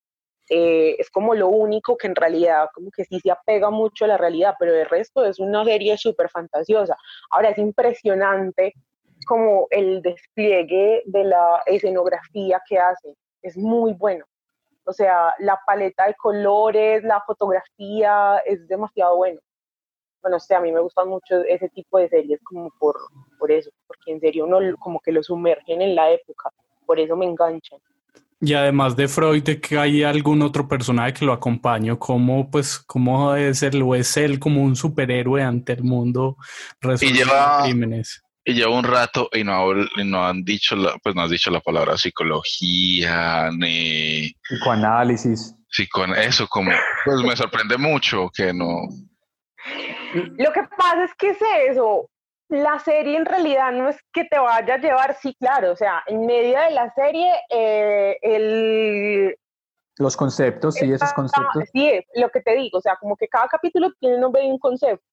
[0.51, 4.09] Eh, es como lo único que en realidad como que sí se apega mucho a
[4.09, 6.97] la realidad, pero el resto es una serie súper fantasiosa.
[7.31, 8.75] Ahora es impresionante
[9.27, 14.25] como el despliegue de la escenografía que hace, es muy bueno.
[14.87, 19.41] O sea, la paleta de colores, la fotografía es demasiado bueno.
[20.21, 22.97] Bueno, o a mí me gustan mucho ese tipo de series como por,
[23.39, 26.51] por eso, porque en serio uno como que lo sumergen en la época,
[26.87, 27.79] por eso me enganchan.
[28.45, 31.97] Y además de Freud, ¿de que hay algún otro personaje que lo acompañe?
[31.99, 33.75] ¿Cómo, pues, cómo debe ser?
[33.83, 36.37] ¿O es él como un superhéroe ante el mundo
[36.81, 38.25] resolviendo crímenes?
[38.45, 39.73] y lleva un rato y no,
[40.05, 44.35] no han dicho, la, pues no has dicho la palabra psicología, ni...
[44.43, 45.57] Psicoanálisis.
[45.91, 46.71] con eso como,
[47.05, 48.83] pues me sorprende mucho que no...
[50.13, 51.39] Lo que pasa es que es
[51.71, 52.09] eso,
[52.55, 56.03] la serie en realidad no es que te vaya a llevar, sí, claro, o sea,
[56.07, 59.37] en medio de la serie, eh, el...
[59.97, 61.65] Los conceptos, sí, esos conceptos.
[61.73, 64.51] Sí, lo que te digo, o sea, como que cada capítulo tiene un nombre y
[64.51, 65.05] un concepto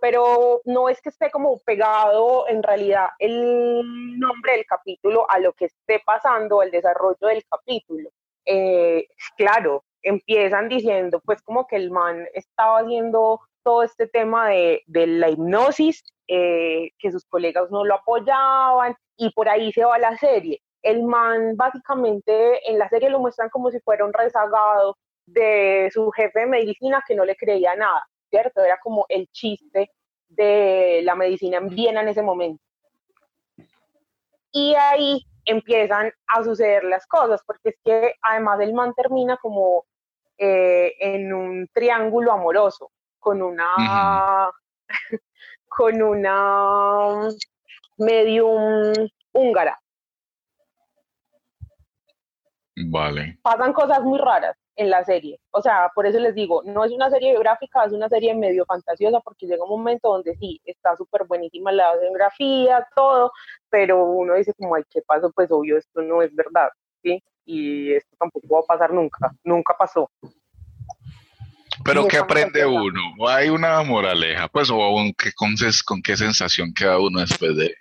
[0.00, 5.52] pero no es que esté como pegado en realidad el nombre del capítulo a lo
[5.52, 8.10] que esté pasando, el desarrollo del capítulo.
[8.44, 14.82] Eh, claro, empiezan diciendo pues como que el man estaba haciendo todo este tema de,
[14.86, 20.16] la hipnosis, eh, que sus colegas no lo apoyaban y por ahí se va la
[20.16, 20.60] serie.
[20.82, 26.10] El man básicamente en la serie lo muestran como si fuera un rezagado de su
[26.10, 28.06] jefe de medicina que no le creía nada.
[28.30, 28.62] ¿cierto?
[28.62, 29.90] Era como el chiste
[30.28, 32.62] de la medicina en Viena en ese momento.
[34.52, 39.84] Y ahí empiezan a suceder las cosas, porque es que además el man termina como
[40.36, 44.50] eh, en un triángulo amoroso con una,
[45.68, 47.28] con una
[47.96, 48.92] medium
[49.32, 49.80] húngara.
[52.86, 53.38] Vale.
[53.42, 55.40] Pasan cosas muy raras en la serie.
[55.50, 58.64] O sea, por eso les digo, no es una serie biográfica, es una serie medio
[58.64, 63.32] fantasiosa porque llega un momento donde sí, está súper buenísima la biografía, todo,
[63.68, 65.32] pero uno dice como, ay, ¿qué pasó?
[65.32, 66.68] Pues obvio, esto no es verdad,
[67.02, 67.22] ¿sí?
[67.44, 70.08] Y esto tampoco va a pasar nunca, nunca pasó.
[71.84, 73.00] Pero ¿qué aprende uno?
[73.18, 74.48] ¿O hay una moraleja?
[74.48, 77.74] Pues, o un- ¿qué, con, con qué sensación queda uno después de,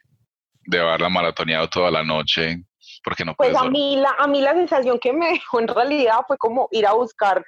[0.65, 2.63] de haberla maratoneado toda la noche?
[3.03, 3.71] Porque no Pues a dormir.
[3.71, 6.93] mí, la, a mí la sensación que me dejó en realidad fue como ir a
[6.93, 7.43] buscar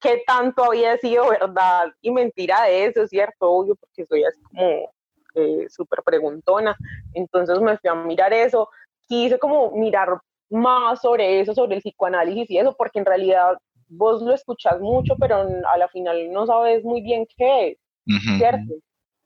[0.00, 3.50] qué tanto había sido verdad y mentira de eso, ¿cierto?
[3.50, 4.92] Obvio, porque soy así como
[5.34, 6.76] eh, súper preguntona.
[7.14, 8.68] Entonces me fui a mirar eso.
[9.08, 10.18] Quise como mirar
[10.50, 13.56] más sobre eso, sobre el psicoanálisis y eso, porque en realidad
[13.88, 17.78] vos lo escuchás mucho, pero a la final no sabes muy bien qué es.
[18.38, 18.74] ¿cierto?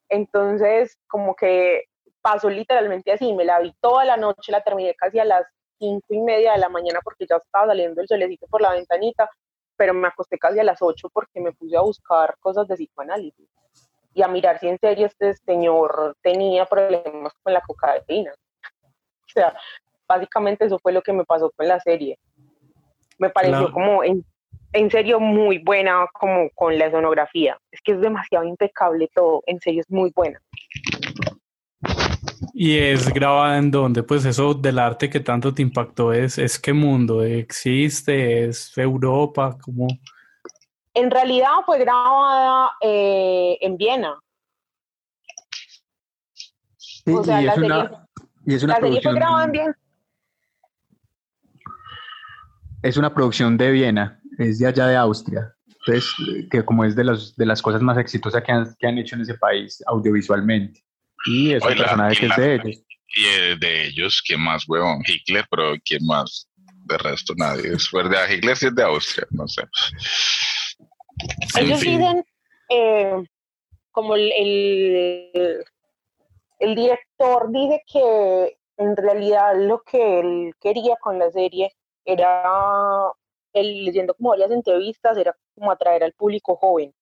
[0.09, 1.85] Entonces, como que
[2.21, 5.44] pasó literalmente así, me la vi toda la noche, la terminé casi a las
[5.79, 9.29] cinco y media de la mañana porque ya estaba saliendo el solecito por la ventanita,
[9.77, 13.49] pero me acosté casi a las ocho porque me puse a buscar cosas de psicoanálisis
[14.14, 18.33] y a mirar si en serio este señor tenía problemas con la cocaína.
[18.33, 19.55] O sea,
[20.09, 22.18] básicamente eso fue lo que me pasó con la serie.
[23.18, 23.73] Me pareció Claro.
[23.73, 24.25] como en,
[24.73, 27.59] en serio muy buena como con la escenografía.
[27.71, 30.41] Es que es demasiado impecable todo, en serio es muy buena.
[32.55, 34.03] ¿Y es grabada en dónde?
[34.03, 39.57] Pues eso del arte que tanto te impactó es, es qué mundo existe, es Europa,
[39.61, 39.87] como
[40.95, 44.19] En realidad fue grabada eh, en Viena.
[46.77, 48.07] Sí, O sea, y, la es serie- una,
[48.47, 49.79] y es una La serie fue producción, grabada en Viena.
[52.83, 55.55] es una producción de Viena, es de allá de Austria.
[55.66, 56.12] Entonces,
[56.51, 59.16] que como es de, los, de las cosas más exitosas que han, que han hecho
[59.16, 60.83] en ese país audiovisualmente.
[61.27, 62.83] Y es un Oye, la- personaje que es de ellos.
[63.16, 65.03] Y eh, de ellos, ¿quién más, huevón?
[65.07, 66.46] Hitler, pero ¿quién más?
[66.85, 67.72] De resto, nadie.
[67.72, 69.62] Es verdad, Hitler sí es de Austria, no sé.
[71.59, 71.98] En Ellos fin.
[71.98, 72.24] dicen,
[72.68, 73.24] eh,
[73.90, 75.64] como el, el,
[76.61, 81.72] el director dice que en realidad lo que él quería con la serie
[82.05, 82.42] era,
[83.53, 86.95] él leyendo como varias entrevistas, era como atraer al público joven.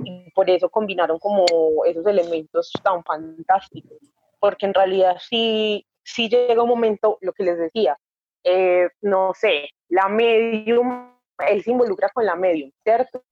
[0.00, 1.44] Y por eso combinaron como
[1.86, 3.98] esos elementos tan fantásticos.
[4.38, 7.98] Porque en realidad sí, sí llega un momento, lo que les decía,
[8.42, 11.16] eh, no sé, la medium,
[11.48, 13.22] él se involucra con la medium, ¿cierto?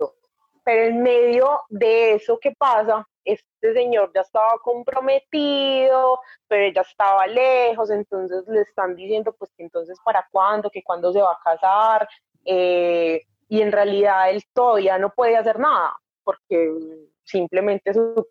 [0.64, 7.26] Pero en medio de eso que pasa, este señor ya estaba comprometido, pero ella estaba
[7.26, 12.08] lejos, entonces le están diciendo pues entonces para cuándo, que cuándo se va a casar,
[12.44, 16.74] eh, y en realidad él todavía no puede hacer nada, porque
[17.24, 18.26] simplemente su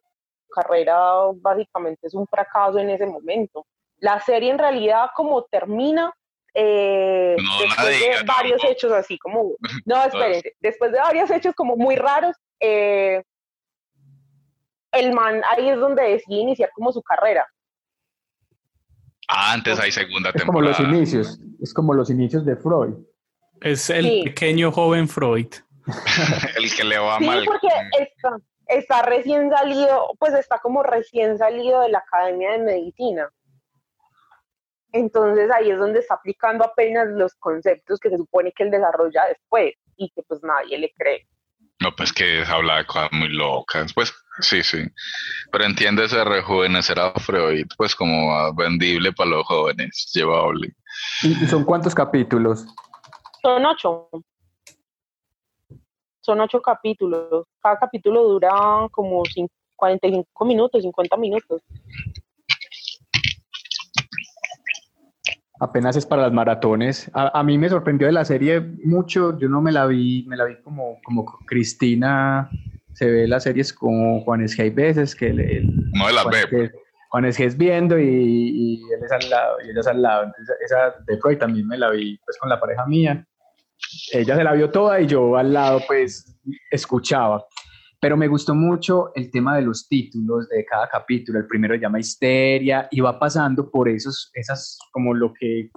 [0.50, 3.66] carrera básicamente es un fracaso en ese momento.
[4.00, 6.14] La serie en realidad como termina
[6.54, 9.54] eh, No después de diga varios hechos así como,
[9.86, 13.24] no, espérense, después de varios hechos como muy raros, eh,
[14.92, 17.48] el man ahí es donde decide iniciar como su carrera.
[19.28, 20.98] Ah, antes hay segunda Es como los temporada.
[20.98, 22.96] inicios, es como los inicios de Freud.
[23.62, 24.22] es el Sí.
[24.26, 25.48] pequeño joven Freud.
[26.58, 27.44] El que le va Sí, mal.
[27.46, 27.68] porque
[28.00, 28.38] está,
[28.68, 33.30] está recién salido, pues está como recién salido de la Academia de Medicina.
[34.94, 39.26] Entonces ahí es donde está aplicando apenas los conceptos que se supone que él desarrolla
[39.28, 41.28] después y que pues nadie le cree.
[41.80, 43.94] No, pues que habla de cosas muy locas.
[43.94, 44.84] Pues sí, sí.
[45.52, 50.76] Pero entiende ese rejuvenecer a Freud, pues como vendible para los jóvenes, llevable.
[51.24, 52.68] ¿Y, son cuántos capítulos?
[53.42, 54.10] Son ocho.
[56.20, 57.48] Son ocho capítulos.
[57.62, 58.52] Cada capítulo dura
[58.92, 61.64] como cin- 45 minutos, 50 minutos.
[65.62, 67.10] Apenas es para las maratones.
[67.14, 69.38] A, a mí me sorprendió de la serie mucho.
[69.38, 72.50] Yo no me la vi, me la vi como, como Cristina
[72.94, 76.40] se ve las series como Juan Esque hay veces que el, No de las ve.
[76.42, 76.72] Esque-
[77.10, 80.24] Juan es viendo y, y él es al lado y ella es al lado.
[80.24, 83.26] Entonces, esa de Freud también me la vi pues con la pareja mía.
[84.14, 86.38] Ella se la vio toda y yo al lado pues
[86.72, 87.46] escuchaba.
[88.02, 91.38] Pero me gustó mucho el tema de los títulos de cada capítulo.
[91.38, 95.70] El primero se llama Histeria y va pasando por esos, esas, como lo que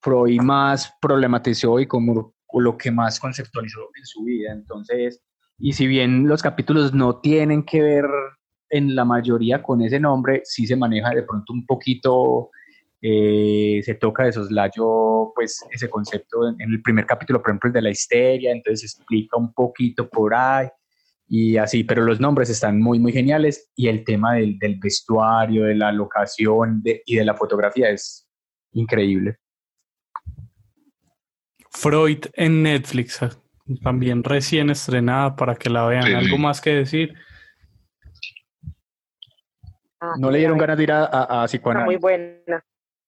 [0.00, 4.52] Freud más problematizó y como lo que más conceptualizó en su vida.
[4.52, 5.22] Entonces,
[5.58, 8.06] y si bien los capítulos no tienen que ver
[8.68, 12.50] en la mayoría con ese nombre, sí se maneja de pronto un poquito,
[13.00, 17.74] eh, se toca de soslayo, pues ese concepto en, el primer capítulo, por ejemplo, el
[17.74, 20.66] de la histeria, entonces se explica un poquito por ahí
[21.32, 25.62] y así, pero los nombres están muy, muy geniales y el tema del, del vestuario,
[25.64, 28.28] de la locación de- y de la fotografía es
[28.72, 29.36] increíble.
[31.70, 33.30] Freud en Netflix, ah,
[33.80, 36.02] también recién estrenada para que la vean.
[36.02, 36.14] Sí.
[36.14, 37.14] ¿Algo más que decir?
[40.00, 42.64] Ah, ¿No le dieron ganas de ir a, a, a muy buena.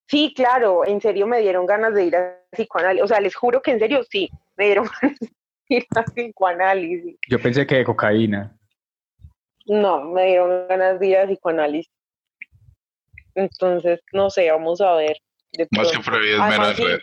[0.06, 3.02] Sí, claro, en serio me dieron ganas de ir a psicoanálisis.
[3.02, 5.18] O sea, les juro que en serio sí, me dieron ganas
[5.76, 7.16] ir a psicoanálisis.
[7.28, 8.56] Yo pensé que de cocaína.
[9.66, 11.92] No, me dieron ganas de ir a psicoanálisis.
[13.34, 15.16] Entonces, no sé, vamos a ver.
[15.70, 16.38] Más que Freud es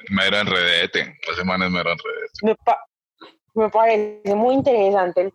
[0.09, 1.17] mero, enredete.
[1.27, 2.39] La semana es mero enredete.
[2.43, 2.55] Me,
[3.55, 5.31] me parece muy interesante el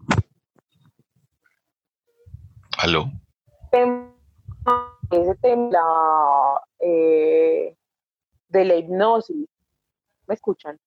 [2.78, 3.10] ¿Aló?
[5.10, 7.74] ese tema eh,
[8.48, 9.48] de la hipnosis.
[10.26, 10.78] ¿Me escuchan?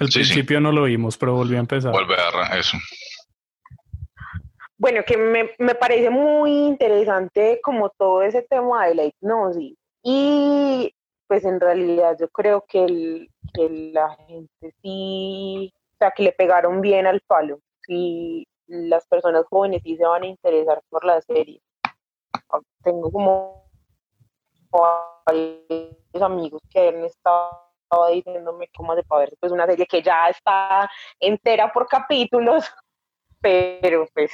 [0.00, 1.92] Al principio no lo vimos, pero volvió a empezar.
[1.92, 2.76] Vuelve a eso.
[4.76, 9.76] Bueno, que me, me parece muy interesante como todo ese tema de la hipnosis.
[10.02, 10.94] Y
[11.26, 16.32] pues en realidad yo creo que, el, que la gente sí, o sea, que le
[16.32, 17.60] pegaron bien al palo.
[17.86, 21.60] Sí, las personas jóvenes sí se van a interesar por la serie.
[22.82, 23.70] Tengo como
[25.26, 27.63] varios amigos que han estado
[28.10, 30.90] diciéndome cómo de para ver pues una serie que ya está
[31.20, 32.64] entera por capítulos,
[33.40, 34.30] pero pues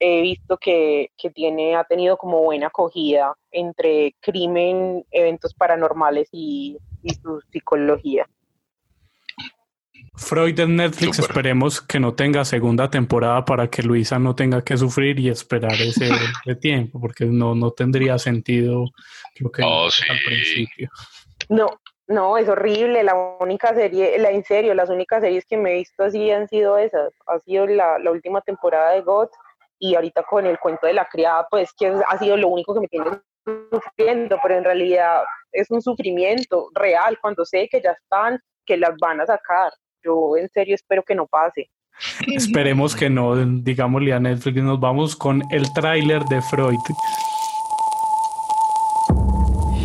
[0.00, 6.76] he visto que, que, tiene, ha tenido como buena acogida entre crimen, eventos paranormales y,
[7.02, 8.26] y su psicología.
[10.16, 14.76] Freud en Netflix, esperemos que no tenga segunda temporada para que Luisa no tenga que
[14.76, 16.08] sufrir y esperar ese,
[16.60, 18.84] tiempo, porque no, no tendría sentido
[19.40, 20.88] lo que oh, al principio.
[21.48, 21.66] No,
[22.06, 23.02] no, es horrible.
[23.02, 26.48] La única serie, la en serio, las únicas series que me he visto así han
[26.48, 27.12] sido esas.
[27.26, 29.28] Ha sido la, la última temporada de God
[29.78, 32.80] y ahorita con el cuento de la criada, pues que ha sido lo único que
[32.80, 33.06] me tiene
[33.70, 38.96] sufriendo, pero en realidad es un sufrimiento real cuando sé que ya están, que las
[38.98, 39.72] van a sacar
[40.04, 41.70] yo en serio espero que no pase.
[42.26, 46.78] Esperemos que no, digámosle a Netflix, nos vamos con el tráiler de Freud.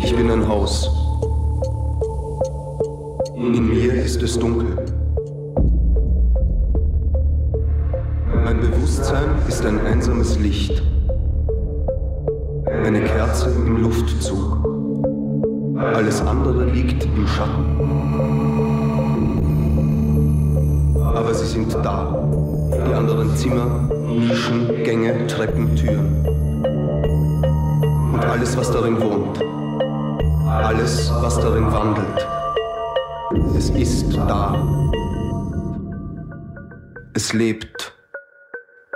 [0.02, 0.99] Ich bin ein Haus.
[3.42, 4.76] In mir ist es dunkel.
[8.44, 10.82] Mein Bewusstsein ist ein einsames Licht.
[12.84, 14.64] Eine Kerze im Luftzug.
[15.76, 17.80] Alles andere liegt im Schatten
[21.20, 22.24] aber sie sind da.
[22.72, 26.26] Die anderen Zimmer, Nischen, Gänge, Treppen, Türen.
[28.12, 29.38] Und alles, was darin wohnt.
[30.48, 32.26] Alles, was darin wandelt.
[33.60, 34.54] Es ist da.
[37.12, 37.92] Es lebt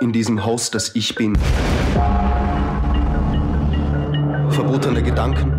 [0.01, 1.37] in diesem Haus, das ich bin.
[4.49, 5.51] Verbotene Gedanken.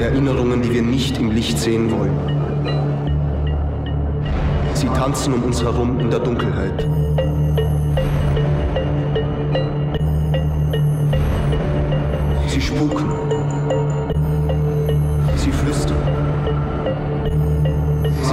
[0.00, 2.16] Erinnerungen, die wir nicht im Licht sehen wollen.
[4.72, 6.86] Sie tanzen um uns herum in der Dunkelheit.
[12.46, 13.27] Sie spuken.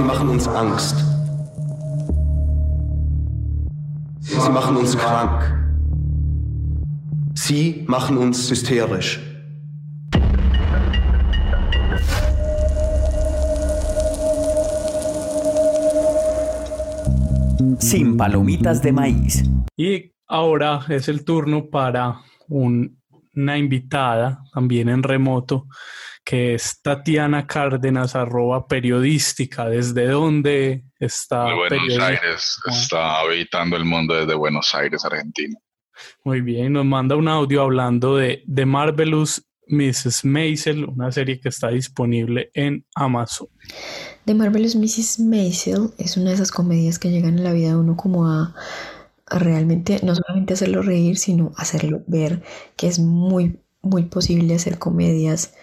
[0.06, 0.96] Machen uns Angst.
[4.20, 5.42] Sie machen uns krank.
[7.34, 9.20] Sie machen uns hysterisch.
[17.78, 19.44] sin palomitas de maíz.
[19.76, 25.66] Y ahora es el turno para una invitada, también en remoto,
[26.26, 29.68] que es Tatiana Cárdenas, arroba periodística.
[29.68, 31.44] ¿Desde dónde está?
[31.44, 35.56] De Buenos Aires, está habitando el mundo desde Buenos Aires, Argentina.
[36.24, 40.24] Muy bien, nos manda un audio hablando de The Marvelous Mrs.
[40.24, 43.46] Maisel, una serie que está disponible en Amazon.
[44.24, 45.20] The Marvelous Mrs.
[45.20, 48.52] Maisel es una de esas comedias que llegan a la vida de uno como a,
[49.28, 52.42] realmente no solamente hacerlo reír, sino hacerlo ver
[52.76, 55.54] que es muy, muy posible hacer comedias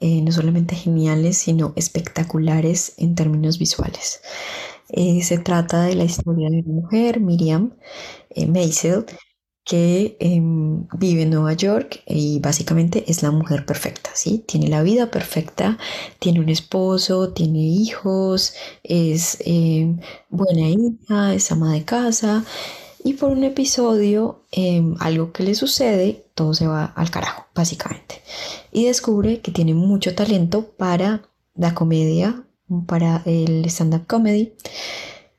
[0.00, 4.20] eh, no solamente geniales, sino espectaculares en términos visuales.
[4.90, 7.74] Eh, se trata de la historia de una mujer, Miriam
[8.30, 9.04] eh, Maisel,
[9.64, 14.44] que em, vive en Nueva York y básicamente es la mujer perfecta, ¿sí?
[14.48, 15.76] Tiene la vida perfecta,
[16.18, 22.44] tiene un esposo, tiene hijos, es em, buena hija, es ama de casa
[23.04, 28.22] y por un episodio, em, algo que le sucede, todo se va al carajo, básicamente.
[28.78, 32.44] Y descubre que tiene mucho talento para la comedia,
[32.86, 34.52] para el stand-up comedy.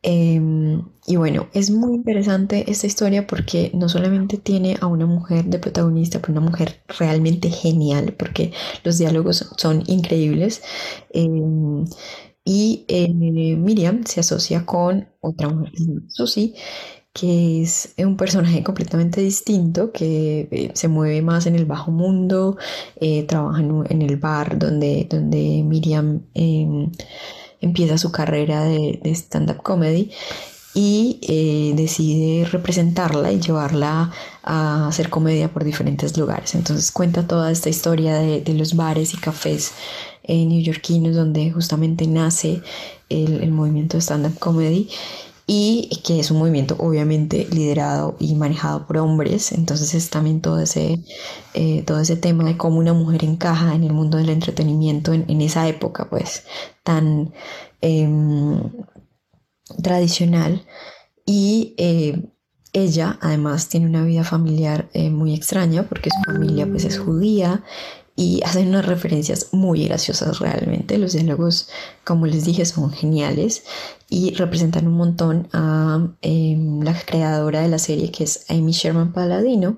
[0.01, 5.45] Em, y bueno, es muy interesante esta historia porque no solamente tiene a una mujer
[5.45, 8.51] de protagonista, pero una mujer realmente genial, porque
[8.83, 10.61] los diálogos son increíbles.
[11.11, 11.85] Em,
[12.43, 13.07] y eh,
[13.55, 15.71] Miriam se asocia con otra mujer,
[16.09, 16.55] Susi,
[17.19, 22.57] que es un personaje completamente distinto, que eh, se mueve más en el bajo mundo,
[22.95, 26.91] eh, trabaja en, el bar donde, donde Miriam em,
[27.59, 30.11] empieza su carrera de, stand-up comedy
[30.73, 34.11] y eh, decide representarla y llevarla
[34.43, 36.55] a hacer comedia por diferentes lugares.
[36.55, 39.73] Entonces cuenta toda esta historia de, los bares y cafés
[40.23, 42.61] eh, neoyorquinos donde justamente nace
[43.09, 44.89] el, el movimiento de stand-up comedy
[45.51, 50.59] y que es un movimiento obviamente liderado y manejado por hombres, entonces es también todo
[50.59, 51.03] ese,
[51.55, 55.41] eh, todo ese tema de cómo una mujer encaja en el mundo del entretenimiento en,
[55.41, 56.43] esa época pues
[56.83, 57.33] tan
[57.81, 58.61] em,
[59.81, 60.67] tradicional.
[61.25, 62.29] Y eh,
[62.71, 67.63] ella además tiene una vida familiar eh, muy extraña porque su familia pues es judía
[68.19, 70.97] y hacen unas referencias muy graciosas realmente.
[70.97, 71.69] Los diálogos,
[72.03, 73.63] como les dije, son geniales
[74.09, 79.13] y representan un montón a em, la creadora de la serie que es Amy Sherman
[79.13, 79.77] Paladino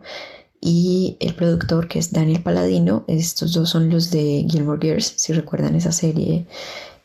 [0.60, 3.06] y el productor que es Daniel Paladino.
[3.08, 6.48] Estos dos son los de Gilmore Girls, si recuerdan esa serie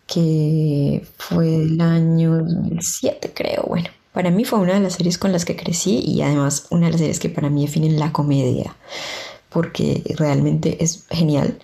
[0.06, 3.64] que fue el año 2007 creo.
[3.68, 6.86] Bueno, para mí fue una de las series con las que crecí y además una
[6.86, 8.74] de las series que para mí definen la comedia
[9.56, 11.58] porque realmente es genial.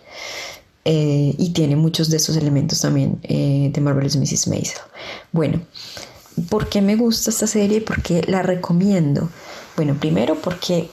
[0.86, 4.48] Eh, y tiene muchos de esos elementos también eh, de Marvelous Mrs.
[4.48, 4.78] Maisel.
[5.30, 5.60] Bueno,
[6.48, 7.82] ¿por qué me gusta esta serie?
[7.82, 9.28] ¿Por qué la recomiendo?
[9.76, 10.88] Bueno, primero porque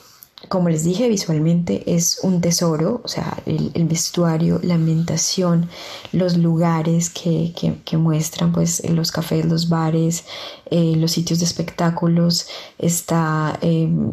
[0.50, 5.70] como les dije, visualmente es un tesoro, o sea, el, vestuario, la ambientación,
[6.12, 7.54] los lugares que,
[7.98, 10.26] muestran, pues los cafés, los bares,
[10.72, 12.48] eh, los sitios de espectáculos,
[12.80, 14.12] está em,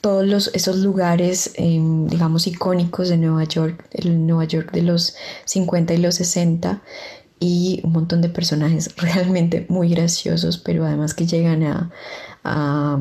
[0.00, 5.14] todos los, esos lugares, em, digamos, icónicos de Nueva York, el Nueva York de los
[5.44, 6.82] 50 y los 60
[7.40, 12.98] y un montón de personajes realmente muy graciosos, pero además que llegan a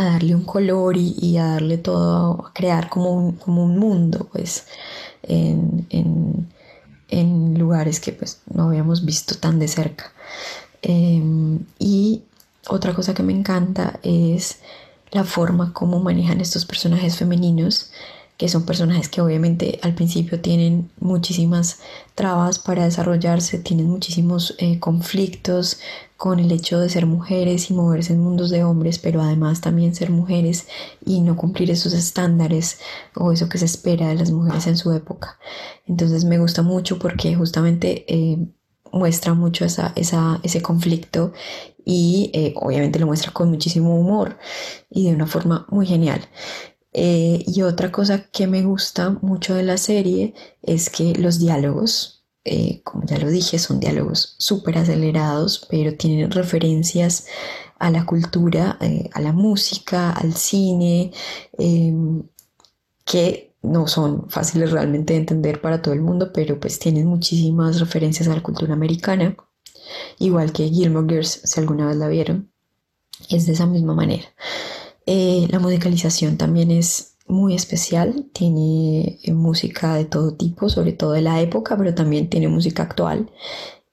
[0.00, 4.66] darle un color y, a darle todo, a crear como un, como un mundo, pues,
[5.22, 6.48] en,
[7.58, 10.12] lugares que pues no habíamos visto tan de cerca.
[10.80, 12.22] Em, y
[12.68, 14.60] otra cosa que me encanta es
[15.10, 17.90] la forma como manejan estos personajes femeninos
[18.42, 21.78] que son personajes que obviamente al principio tienen muchísimas
[22.16, 25.78] trabas para desarrollarse, tienen muchísimos eh, conflictos
[26.22, 29.92] con el hecho de ser mujeres y moverse en mundos de hombres, pero además también
[29.92, 30.68] ser mujeres
[31.04, 32.78] y no cumplir esos estándares
[33.16, 35.40] o eso que se espera de las mujeres en su época.
[35.84, 38.38] Entonces me gusta mucho porque justamente eh,
[38.92, 41.32] muestra mucho esa, ese conflicto
[41.84, 44.38] y eh, obviamente lo muestra con muchísimo humor
[44.90, 46.20] y de una forma muy genial.
[46.92, 52.11] Eh, y otra cosa que me gusta mucho de la serie es que los diálogos,
[52.44, 57.26] eh, como ya lo dije, son diálogos súper acelerados, pero tienen referencias
[57.78, 61.12] a la cultura, eh, a la música, al cine,
[61.58, 62.22] em,
[63.04, 67.80] que no son fáciles realmente de entender para todo el mundo, pero pues tienen muchísimas
[67.80, 69.36] referencias a la cultura americana,
[70.18, 72.50] igual que Gilmore Girls, si alguna vez la vieron,
[73.28, 74.26] es de esa misma manera.
[75.06, 81.12] Eh, la musicalización también es muy especial, tiene eh, música de todo tipo, sobre todo
[81.12, 83.30] de la época, pero también tiene música actual.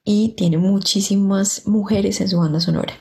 [0.04, 2.94] Y tiene muchísimas mujeres en su banda sonora.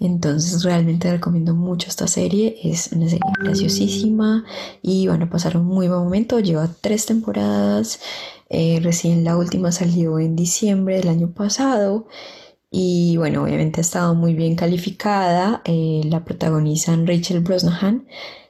[0.00, 4.44] Entonces realmente recomiendo mucho esta serie, es una serie graciosísima
[4.80, 8.00] y van a pasar un muy buen momento, lleva tres temporadas,
[8.48, 12.06] eh, recién la última salió en diciembre del año pasado.
[12.70, 15.62] Y bueno, obviamente ha estado muy bien calificada.
[15.64, 18.06] Eh, la protagonizan Rachel Brosnahan,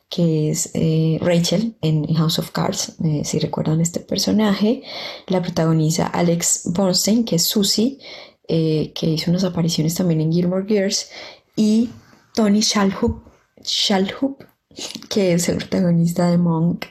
[0.08, 4.82] que es eh, Rachel en House of Cards, eh, si recuerdan este personaje.
[5.26, 7.98] La protagoniza Alex Bornstein, que es Susie,
[8.46, 11.10] que hizo unas apariciones también en Gilmore Girls.
[11.54, 11.90] Y
[12.34, 13.22] Tony Shalhoub,
[13.62, 14.38] Shalhoub
[15.08, 16.86] que es el protagonista de Monk,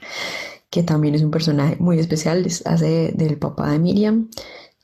[0.69, 4.29] que también es un personaje muy especial, hace del papá de Miriam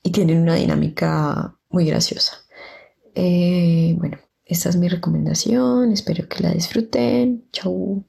[0.02, 2.38] y tienen una dinámica muy graciosa.
[3.16, 7.46] Eh, bueno, esta es mi recomendación, espero que la disfruten.
[7.52, 8.06] Chau.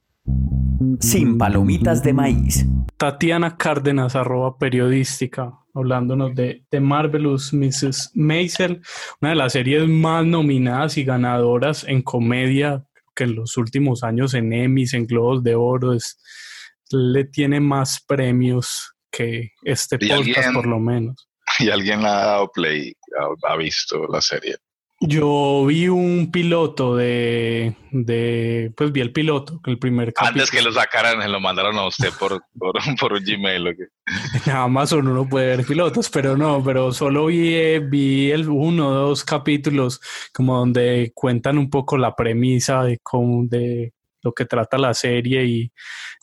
[1.00, 2.66] Sin palomitas de maíz.
[2.96, 8.12] Tatiana Cárdenas, arroba periodística, hablándonos de The Marvelous Mrs.
[8.14, 8.80] Maisel,
[9.20, 14.34] una de las series más nominadas y ganadoras en comedia que en los últimos años
[14.34, 16.18] en Emmys, en Globos de Oro, es,
[16.90, 21.28] le tiene más premios que este podcast por lo menos.
[21.60, 22.94] y alguien ha dado play,
[23.46, 24.56] ha, visto la serie.
[25.06, 30.42] Yo vi un piloto de, de, pues vi el piloto, el primer capítulo.
[30.42, 33.68] Antes que lo sacaran, se lo mandaron a usted por, por, por un Gmail.
[33.68, 33.84] ¿o qué?
[34.50, 38.88] En Amazon uno puede ver pilotos, pero no, pero solo vi, eh, vi el uno
[38.88, 40.00] o dos capítulos
[40.32, 43.92] como donde cuentan un poco la premisa de cómo, de
[44.22, 45.72] lo que trata la serie y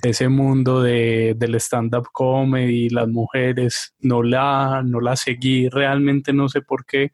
[0.01, 6.49] ese mundo de, del stand-up comedy, las mujeres, no la, no la seguí, realmente no
[6.49, 7.11] sé por qué,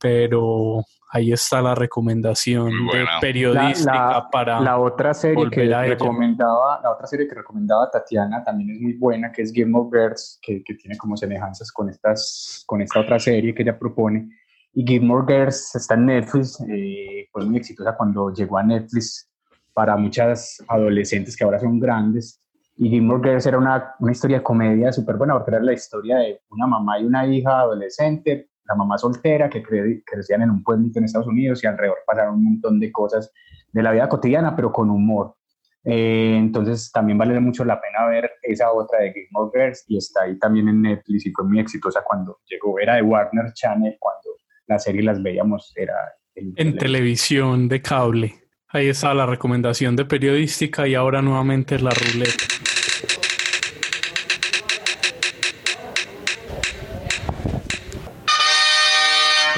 [0.00, 7.06] pero ahí está la recomendación de periodística para la otra serie que recomendaba la otra
[7.06, 10.74] serie que recomendaba Tatiana también es muy buena que es Game of Girls que, que,
[10.74, 14.30] tiene como semejanzas con estas con esta otra serie que ella propone.
[14.72, 19.28] Y Gilmore Girls está en Netflix eh, fue muy exitosa cuando llegó a Netflix
[19.72, 22.40] para muchas adolescentes que ahora son grandes.
[22.76, 26.18] Y Gilmore Girls era una, una historia de comedia súper buena porque era la historia
[26.18, 30.98] de una mamá y una hija adolescente la mamá soltera que crecían en un pueblito
[30.98, 33.32] en Estados Unidos y alrededor pasaron un montón de cosas
[33.72, 35.34] de la vida cotidiana, pero con humor.
[35.82, 39.96] Eh, entonces también vale mucho la pena ver esa otra de Game of Girls y
[39.96, 43.96] está ahí también en Netflix y fue muy exitosa cuando llegó, era de Warner Channel,
[43.98, 44.30] cuando
[44.66, 45.94] la serie las veíamos, era
[46.34, 48.34] en televisión de cable.
[48.68, 52.44] Ahí está la recomendación de periodística y ahora nuevamente la ruleta.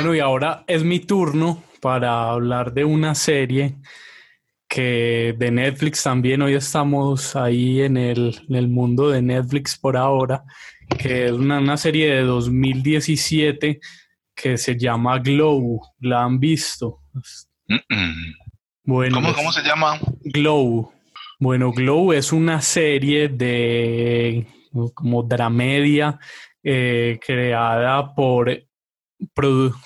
[0.03, 3.77] Bueno, y ahora es mi turno para hablar de una serie
[4.69, 6.43] que de Netflix también.
[6.43, 8.35] Hoy estamos ahí en el,
[8.69, 10.43] mundo de Netflix por ahora,
[10.99, 13.79] que es una, serie de 2017
[14.35, 15.81] que se llama Glow.
[16.01, 17.03] ¿La han visto?
[18.83, 20.01] Bueno, ¿Cómo, se llama?
[20.25, 20.93] Glow.
[21.39, 24.49] Bueno, Glow es una serie de
[24.95, 26.19] como dramedia
[26.61, 28.51] eh, creada por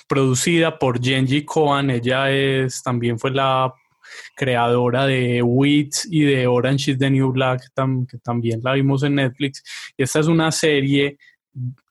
[0.07, 1.89] producida por Genji Kohan.
[1.89, 3.73] Ella es, también fue la
[4.35, 7.63] creadora de Wits y de Orange is the New Black,
[8.09, 9.63] que también la vimos en Netflix.
[9.97, 11.17] Y esta es una serie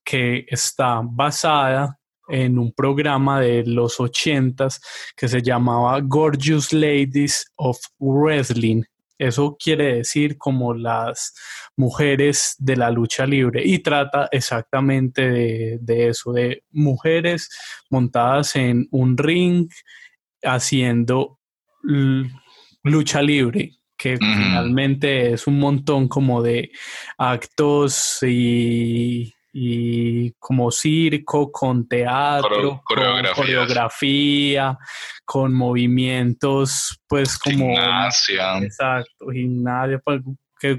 [0.04, 4.80] que está basada en un programa de los ochentas
[5.16, 8.82] que se llamaba Gorgeous Ladies of Wrestling.
[9.18, 11.34] Eso quiere decir como las
[11.76, 17.48] mujeres de la lucha libre y trata exactamente de, eso, de mujeres
[17.90, 19.68] montadas en un ring
[20.42, 21.38] haciendo
[22.82, 26.70] lucha libre, que finalmente es un montón como de
[27.16, 32.98] actos y y como circo, con teatro, con
[33.34, 34.76] coreografía,
[35.24, 37.64] con movimientos, pues como...
[37.70, 38.58] Gimnasia.
[38.58, 40.20] Exacto, gimnasia, pues,
[40.60, 40.78] que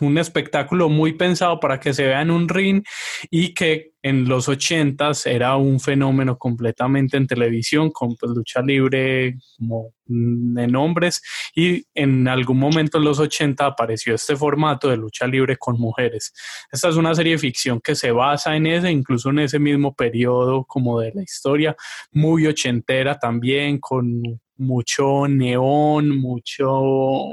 [0.00, 2.82] un espectáculo muy pensado para que se vea en un ring
[3.30, 9.36] y que en los ochentas era un fenómeno completamente en televisión con pues, lucha libre
[9.56, 11.22] como en hombres
[11.56, 16.32] y en algún momento en los 80 apareció este formato de lucha libre con mujeres.
[16.70, 19.92] Esta es una serie de ficción que se basa en ese, incluso en ese mismo
[19.94, 21.74] periodo como de la historia,
[22.12, 24.22] muy ochentera también con
[24.58, 27.32] mucho neón, mucho,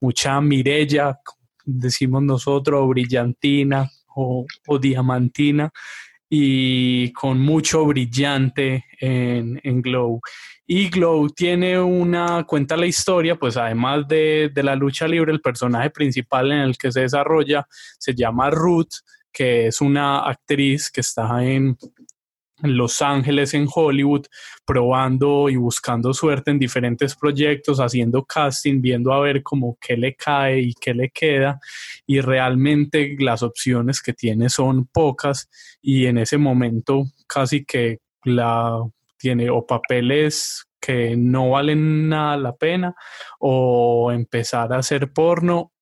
[0.00, 1.18] mucha mirella,
[1.64, 4.46] decimos nosotros, brillantina o,
[4.80, 5.72] diamantina,
[6.28, 10.20] y con mucho brillante en, Glow.
[10.66, 15.40] Y Glow tiene una, cuenta la historia, pues además de, de, la lucha libre, el
[15.40, 17.66] personaje principal en el que se desarrolla
[17.98, 18.94] se llama Ruth,
[19.34, 21.76] que es una actriz que está en, en
[22.62, 24.26] Los Ángeles, en Hollywood,
[24.64, 30.14] probando y buscando suerte en diferentes proyectos, haciendo casting, viendo a ver cómo qué le
[30.14, 31.58] cae y qué le queda.
[32.06, 35.50] Y realmente las opciones que tiene son pocas
[35.82, 38.80] y en ese momento casi que la
[39.18, 42.94] tiene o papeles que no valen nada la pena
[43.38, 45.72] o empezar a hacer porno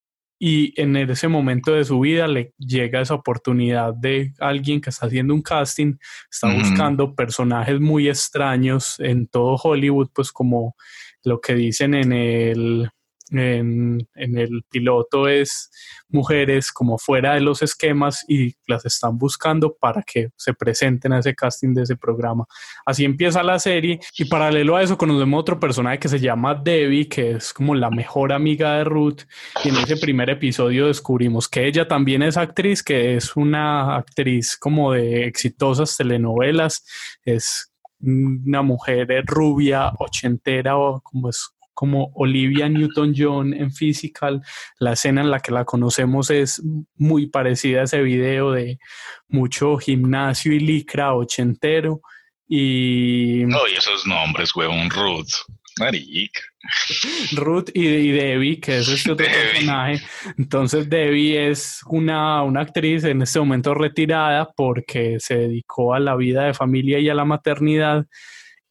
[0.45, 5.07] y en ese momento de su vida le llega esa oportunidad de alguien que está
[5.07, 5.95] haciendo un casting,
[6.28, 10.74] está buscando personajes muy extraños en todo Hollywood, pues como
[11.22, 12.90] lo que dicen en el
[13.33, 15.70] en, el piloto es
[16.09, 21.20] mujeres como fuera de los esquemas y las están buscando para que se presenten a
[21.20, 22.45] ese casting de ese programa.
[22.85, 27.09] Así empieza la serie y paralelo a eso conocemos otro personaje que se llama Debbie,
[27.09, 29.22] que es como la mejor amiga de Ruth
[29.64, 34.57] y en ese primer episodio descubrimos que ella también es actriz, que es una actriz
[34.57, 36.85] como de exitosas telenovelas,
[37.24, 44.42] es una mujer rubia, ochentera o como es como Olivia Newton-John en Physical.
[44.78, 46.62] La escena en la que la conocemos es
[46.96, 48.78] muy parecida a ese video de
[49.28, 52.00] mucho gimnasio y licra ochentero.
[52.48, 53.44] Y.
[53.46, 55.32] No, y esos nombres, huevón, Ruth.
[57.32, 60.02] Ruth y, Debbie, que es este otro personaje.
[60.38, 66.14] Entonces, Debbie es una, una, actriz en este momento retirada porque se dedicó a la
[66.14, 68.06] vida de familia y a la maternidad.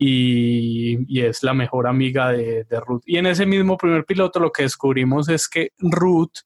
[0.03, 3.03] Y, es la mejor amiga de, de, Ruth.
[3.05, 6.39] Y en ese mismo primer piloto lo que descubrimos es que Ruth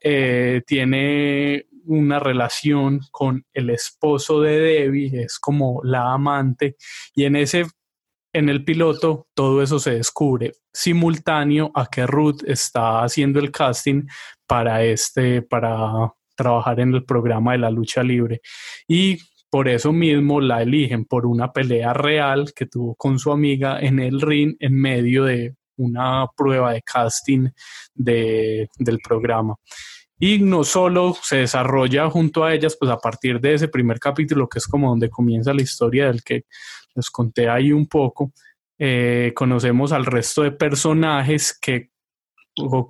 [0.00, 6.76] eh, tiene una relación con el esposo de Debbie, es como la amante,
[7.14, 7.64] y en ese
[8.34, 14.06] en el piloto todo eso se descubre simultáneo a que Ruth está haciendo el casting
[14.46, 18.42] para este para trabajar en el programa de la lucha libre
[18.86, 19.18] y
[19.50, 23.98] por eso mismo la eligen por una pelea real que tuvo con su amiga en
[23.98, 27.48] el ring en medio de una prueba de casting
[27.94, 29.56] de, del programa.
[30.18, 34.48] Y no solo se desarrolla junto a ellas, pues a partir de ese primer capítulo,
[34.48, 36.44] que es como donde comienza la historia del que
[36.94, 38.32] les conté ahí un poco,
[38.78, 41.90] eh, conocemos al resto de personajes que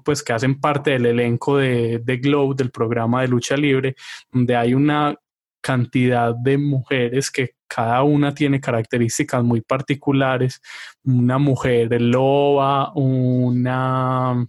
[0.02, 3.96] pues que hacen parte del elenco de, de Glow, del programa de lucha libre,
[4.32, 5.14] donde hay una
[5.60, 10.60] cantidad de mujeres que cada una tiene características muy particulares.
[11.04, 14.46] Una mujer loba, una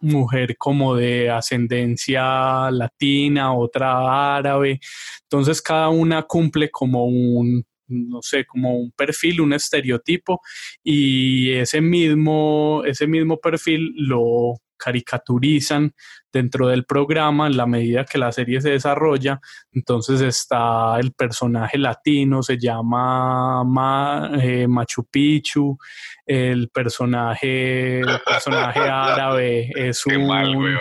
[0.00, 4.80] mujer como de ascendencia latina, otra árabe.
[5.22, 10.40] Entonces cada una cumple como un, no sé, como un perfil, un estereotipo
[10.82, 15.94] y ese mismo, ese mismo perfil lo caricaturizan
[16.32, 19.40] dentro del programa en la medida que la serie se desarrolla.
[19.72, 25.78] Entonces está el personaje latino, se llama eh, Machu Picchu,
[26.26, 30.76] el personaje, personaje árabe es un...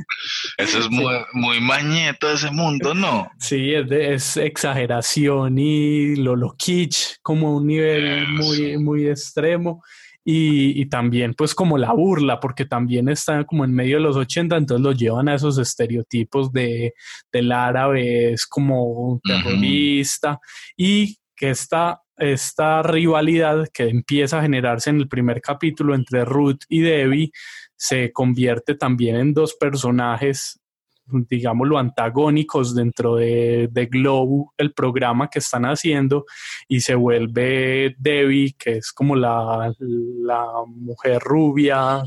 [0.58, 3.30] Eso es muy, muy mañeto ese mundo, ¿no?
[3.38, 9.82] Sí, es, es exageración y lo, lo kitsch como un nivel muy, muy extremo
[10.28, 14.56] y, también pues como la burla, porque también está como en medio de los 80,
[14.56, 16.94] entonces lo llevan a esos estereotipos de,
[17.30, 20.40] del árabe, es como un terrorista
[20.76, 26.62] y que esta, esta rivalidad que empieza a generarse en el primer capítulo entre Ruth
[26.68, 27.30] y Debbie
[27.76, 30.58] se convierte también en dos personajes
[31.06, 36.26] digámoslo, antagónicos dentro de, de Glow, el programa que están haciendo,
[36.68, 42.02] y se vuelve Debbie, que es como la, la mujer rubia,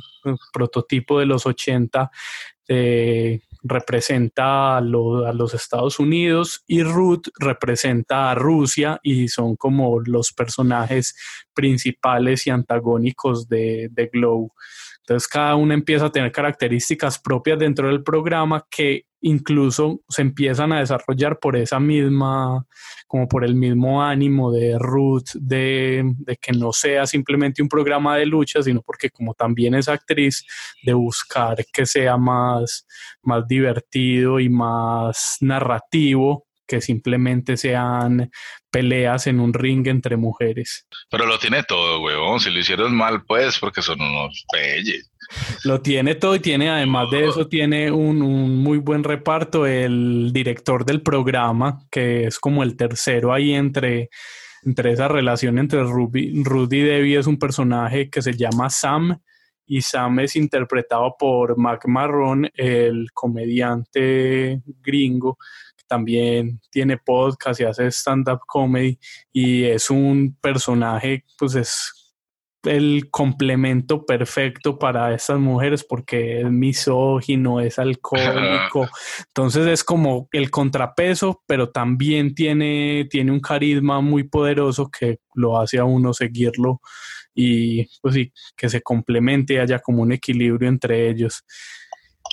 [0.52, 2.12] prototipo de los 80,
[2.68, 10.32] eh, representa a, los Estados Unidos y Ruth representa a Rusia y son como los
[10.32, 11.16] personajes
[11.54, 14.54] principales y antagónicos de, de Glow.
[15.10, 20.72] Entonces cada una empieza a tener características propias dentro del programa que incluso se empiezan
[20.72, 22.64] a desarrollar por esa misma,
[23.08, 28.28] como por el mismo ánimo de Ruth, de, que no sea simplemente un programa de
[28.28, 30.46] lucha, sino porque como también es actriz,
[30.84, 32.86] de buscar que sea más,
[33.24, 38.30] más divertido y más narrativo que simplemente sean
[38.70, 40.88] peleas en un ring entre mujeres.
[41.10, 42.40] Pero lo tiene todo, huevón.
[42.40, 45.12] Si lo hicieron mal, pues, porque son unos peyes.
[45.64, 48.20] Lo tiene todo y tiene, además de eso, tiene un,
[48.58, 49.66] muy buen reparto.
[49.66, 54.10] El director del programa, que es como el tercero ahí entre,
[54.64, 59.20] entre esa relación entre Ruby, Rudy y Debbie, es un personaje que se llama Sam.
[59.66, 65.38] Y Sam es interpretado por Mac Marrón, el comediante gringo
[65.90, 68.98] también tiene podcast y hace stand-up comedy
[69.34, 72.00] y es un personaje, pues es
[72.64, 78.88] el complemento perfecto para estas mujeres porque es misógino, es alcohólico,
[79.28, 85.60] entonces es como el contrapeso, pero también tiene, tiene un carisma muy poderoso que lo
[85.60, 86.82] hace a uno seguirlo
[87.34, 91.46] y pues sí, que se complemente y haya como un equilibrio entre ellos.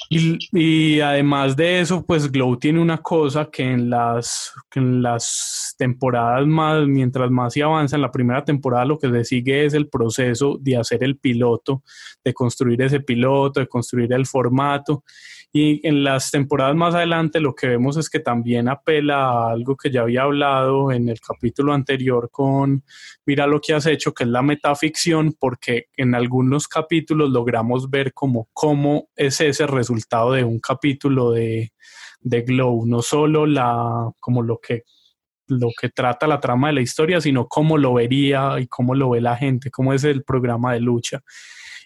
[0.08, 6.46] Y, además de eso, pues Glow tiene una cosa que en las, en las temporadas
[6.46, 9.88] más, mientras más se avanza, en la primera temporada lo que se sigue es el
[9.88, 11.82] proceso de hacer el piloto,
[12.24, 15.02] de construir ese piloto, de construir el formato.
[15.52, 19.76] Y en las temporadas más adelante lo que vemos es que también apela a algo
[19.76, 22.84] que ya había hablado en el capítulo anterior con
[23.24, 28.12] Mira lo que has hecho, que es la metaficción, porque en algunos capítulos logramos ver
[28.12, 31.72] como cómo es ese resultado de un capítulo de,
[32.20, 34.84] de Glow, no solo la, como lo que
[35.48, 39.10] lo que trata la trama de la historia, sino cómo lo vería y cómo lo
[39.10, 41.22] ve la gente, cómo es el programa de lucha.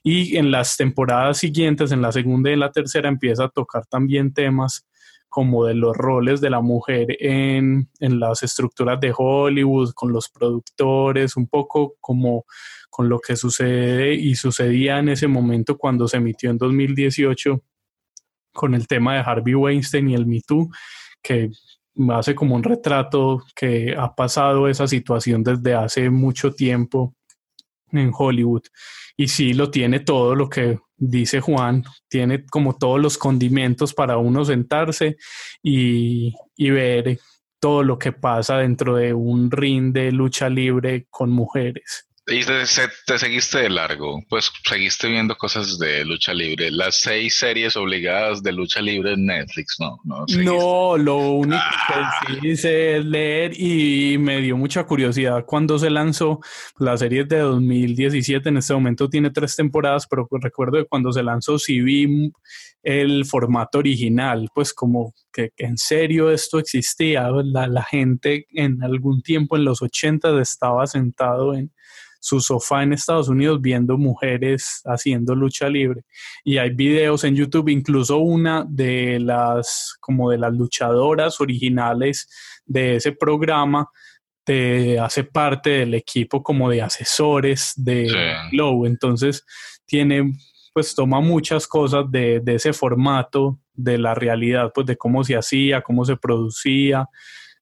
[0.03, 3.87] Y en las temporadas siguientes, en la segunda y en la tercera, empieza a tocar
[3.87, 4.87] también temas
[5.29, 10.29] como de los roles de la mujer en, en las estructuras de Hollywood, con los
[10.29, 12.45] productores, un poco como
[12.91, 17.63] con lo que sucede y sucedía en ese momento cuando se emitió en 2018
[18.53, 20.69] con el tema de Harvey Weinstein y el Me Too,
[21.23, 21.51] que
[22.13, 27.15] hace como un retrato que ha pasado esa situación desde hace mucho tiempo
[27.93, 28.63] en Hollywood.
[29.21, 34.17] Y sí, lo tiene todo lo que dice Juan, tiene como todos los condimentos para
[34.17, 35.19] uno sentarse
[35.63, 37.19] y, y ver
[37.61, 42.09] todo lo que pasa dentro de un ring de lucha libre con mujeres.
[42.31, 42.63] Y te,
[43.07, 46.71] te, seguiste de largo, pues seguiste viendo cosas de lucha libre.
[46.71, 49.99] Las seis series obligadas de lucha libre en Netflix, ¿no?
[50.05, 52.13] No, no lo único que ah.
[52.27, 56.39] sí hice es leer y me dio mucha curiosidad cuando se lanzó
[56.79, 58.49] la serie de 2017.
[58.49, 62.31] En este momento tiene tres temporadas, pero recuerdo que cuando se lanzó sí vi
[62.85, 67.29] el formato original, pues como que, en serio esto existía.
[67.45, 71.73] La, la gente en algún tiempo en los 80 estaba sentado en
[72.21, 76.03] su sofá en Estados Unidos viendo mujeres haciendo lucha libre.
[76.45, 82.29] Y hay videos en YouTube, incluso una de las, como de las luchadoras originales
[82.67, 83.89] de ese programa,
[84.45, 88.87] te hace parte del equipo como de asesores de Glow.
[88.87, 89.45] Entonces
[89.87, 90.33] tiene,
[90.73, 95.37] pues toma muchas cosas de, de ese formato, de la realidad, pues de cómo se
[95.37, 97.09] hacía, cómo se producía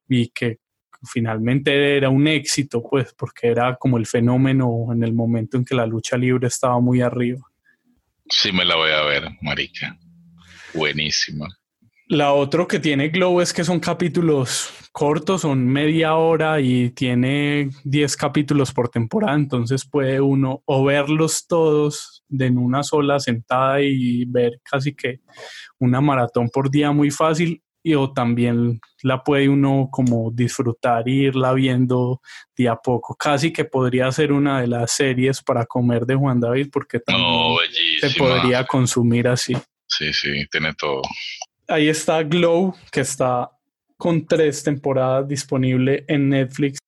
[0.09, 0.59] y que
[1.03, 5.75] finalmente era un éxito, pues, porque era como el fenómeno en el momento en que
[5.75, 7.41] la lucha libre estaba muy arriba.
[8.29, 9.99] Sí, me la voy a ver, marica.
[10.75, 11.47] Buenísima.
[12.11, 17.69] La otra que tiene Glow es que son capítulos cortos, son media hora y tiene
[17.85, 23.83] 10 capítulos por temporada, entonces puede uno o verlos todos de en una sola sentada
[23.83, 25.21] y ver casi que
[25.79, 31.13] una maratón por día muy fácil y o también la puede uno como disfrutar e
[31.13, 32.21] irla viendo
[32.55, 33.15] de a poco.
[33.15, 37.57] Casi que podría ser una de las series para comer de Juan David porque también
[37.99, 39.57] se podría consumir así.
[39.87, 41.01] Sí, sí, tiene todo.
[41.67, 43.51] Ahí está Glow, que está
[43.97, 46.79] con tres temporadas disponible en Netflix.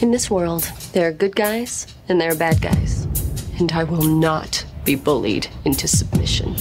[0.00, 0.62] In this world,
[0.92, 3.08] there are good guys and there are bad guys.
[3.58, 6.54] And I will not be bullied into submission.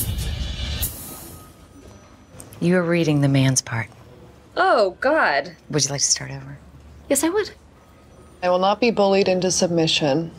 [2.62, 3.88] You were reading the man's part.
[4.55, 5.55] Oh, God.
[5.72, 6.59] Would you like to start over?
[7.09, 7.49] Yes, I would.
[8.43, 10.32] I will not be bullied into submission.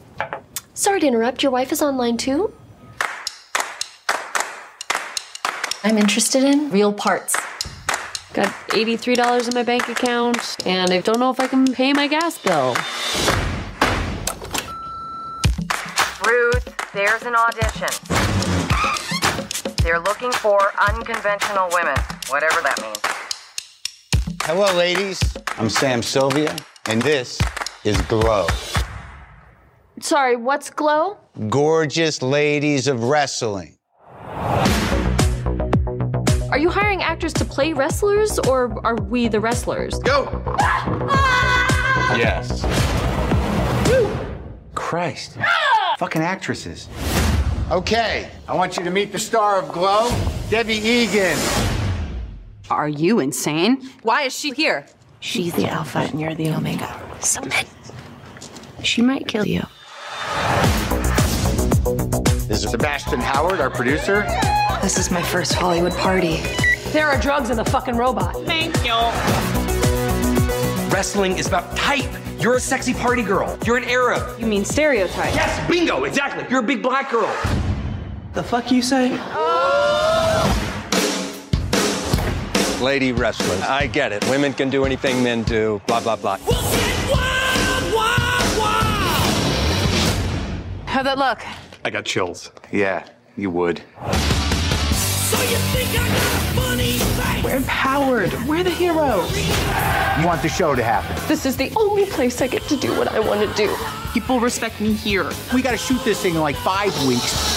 [0.73, 1.43] Sorry to interrupt.
[1.43, 2.55] Your wife is online too?
[5.83, 7.37] I'm interested in real parts.
[8.35, 12.07] Got $83 in my bank account, and I don't know if I can pay my
[12.07, 12.77] gas bill.
[16.25, 17.89] Ruth, there's an audition.
[19.83, 21.97] They're looking for unconventional women,
[22.29, 22.99] whatever that means.
[24.43, 25.21] Hello, ladies.
[25.59, 26.55] I'm Sam Sylvia,
[26.87, 27.41] and this
[27.83, 28.47] is Glow.
[30.01, 31.17] Sorry, what's Glow?
[31.49, 33.77] Gorgeous ladies of wrestling.
[36.53, 39.99] Are you hiring actors to play wrestlers, or are we the wrestlers?
[39.99, 40.45] Go!
[42.17, 42.65] yes.
[44.75, 45.37] Christ.
[45.99, 46.89] Fucking actresses.
[47.73, 50.15] Okay, I want you to meet the star of Glow,
[50.51, 51.39] Debbie Egan.
[52.69, 53.89] Are you insane?
[54.03, 54.85] Why is she here?
[55.21, 57.01] She's the alpha and you're the omega.
[57.21, 57.65] Submit.
[58.83, 59.63] She might kill you.
[62.47, 64.27] This is Sebastian Howard, our producer.
[64.83, 66.43] This is my first Hollywood party.
[66.91, 68.35] There are drugs in the fucking robot.
[68.45, 68.93] Thank you.
[70.93, 72.05] Wrestling is about type.
[72.39, 73.57] You're a sexy party girl.
[73.65, 74.39] You're an Arab.
[74.39, 75.35] You mean stereotype?
[75.35, 76.45] Yes, bingo, exactly.
[76.51, 77.33] You're a big black girl.
[78.35, 79.11] The fuck you say?
[82.83, 83.61] Lady wrestlers.
[83.61, 84.27] I get it.
[84.31, 86.39] Women can do anything men do, blah, blah, blah.
[90.87, 91.43] How'd that look?
[91.85, 92.51] I got chills.
[92.71, 93.07] Yeah,
[93.37, 93.79] you would.
[93.79, 97.45] So you think I got a funny face?
[97.45, 98.33] We're empowered.
[98.49, 99.31] We're the heroes.
[99.37, 101.17] You want the show to happen.
[101.29, 103.75] This is the only place I get to do what I want to do.
[104.15, 105.31] People respect me here.
[105.53, 107.52] We gotta shoot this thing in like five weeks.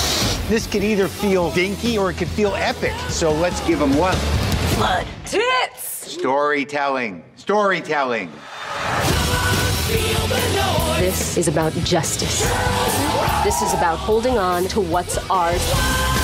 [0.47, 2.93] This could either feel dinky or it could feel epic.
[3.09, 4.15] So let's give them one.
[4.75, 5.07] Blood.
[5.25, 5.81] Tits!
[5.81, 7.23] Storytelling.
[7.35, 8.31] Storytelling.
[10.99, 12.41] This is about justice.
[13.43, 16.14] This is about holding on to what's ours.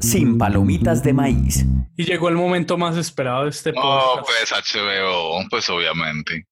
[0.00, 1.64] Sin palomitas de maíz.
[1.96, 4.26] Y llegó el momento más esperado de este No, podcast.
[4.26, 6.46] pues HBO, pues obviamente.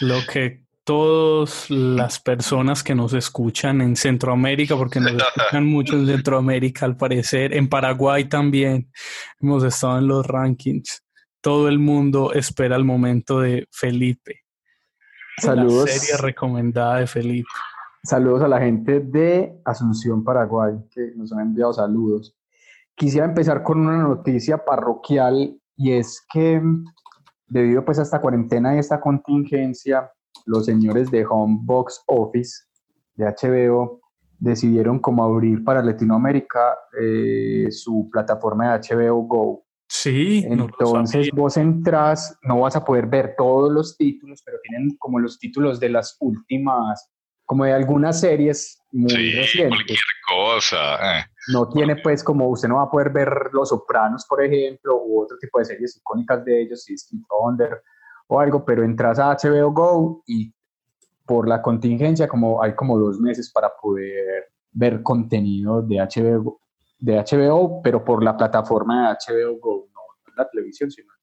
[0.00, 6.06] Lo que todas las personas que nos escuchan en Centroamérica, porque nos escuchan mucho en
[6.06, 8.90] Centroamérica al parecer, en Paraguay también,
[9.40, 11.02] hemos estado en los rankings.
[11.40, 14.40] Todo el mundo espera el momento de Felipe.
[15.38, 15.88] Saludos.
[15.88, 17.48] La serie recomendada de Felipe.
[18.04, 22.36] Saludos a la gente de Asunción, Paraguay, que nos han enviado saludos.
[22.94, 26.60] Quisiera empezar con una noticia parroquial y es que
[27.46, 30.10] debido pues a esta cuarentena y esta contingencia,
[30.46, 32.64] los señores de Home Box Office
[33.14, 34.00] de HBO
[34.38, 39.64] decidieron como abrir para Latinoamérica eh, su plataforma de HBO Go.
[39.88, 41.30] Sí, no Entonces sabía.
[41.34, 45.78] vos entras, no vas a poder ver todos los títulos, pero tienen como los títulos
[45.78, 47.10] de las últimas,
[47.44, 49.68] como de algunas series muy Sí, recientes.
[49.68, 51.18] cualquier cosa.
[51.18, 51.24] eh.
[51.48, 55.22] No tiene pues como, usted no va a poder ver Los Sopranos, por ejemplo, u
[55.22, 57.82] otro tipo de series icónicas de ellos, Sixteen Thunder
[58.28, 60.54] o algo, pero entras a HBO Go y
[61.26, 66.60] por la contingencia como hay como dos meses para poder ver contenido de HBO,
[66.98, 70.00] de HBO pero por la plataforma de HBO Go, no,
[70.36, 71.22] la televisión, sino en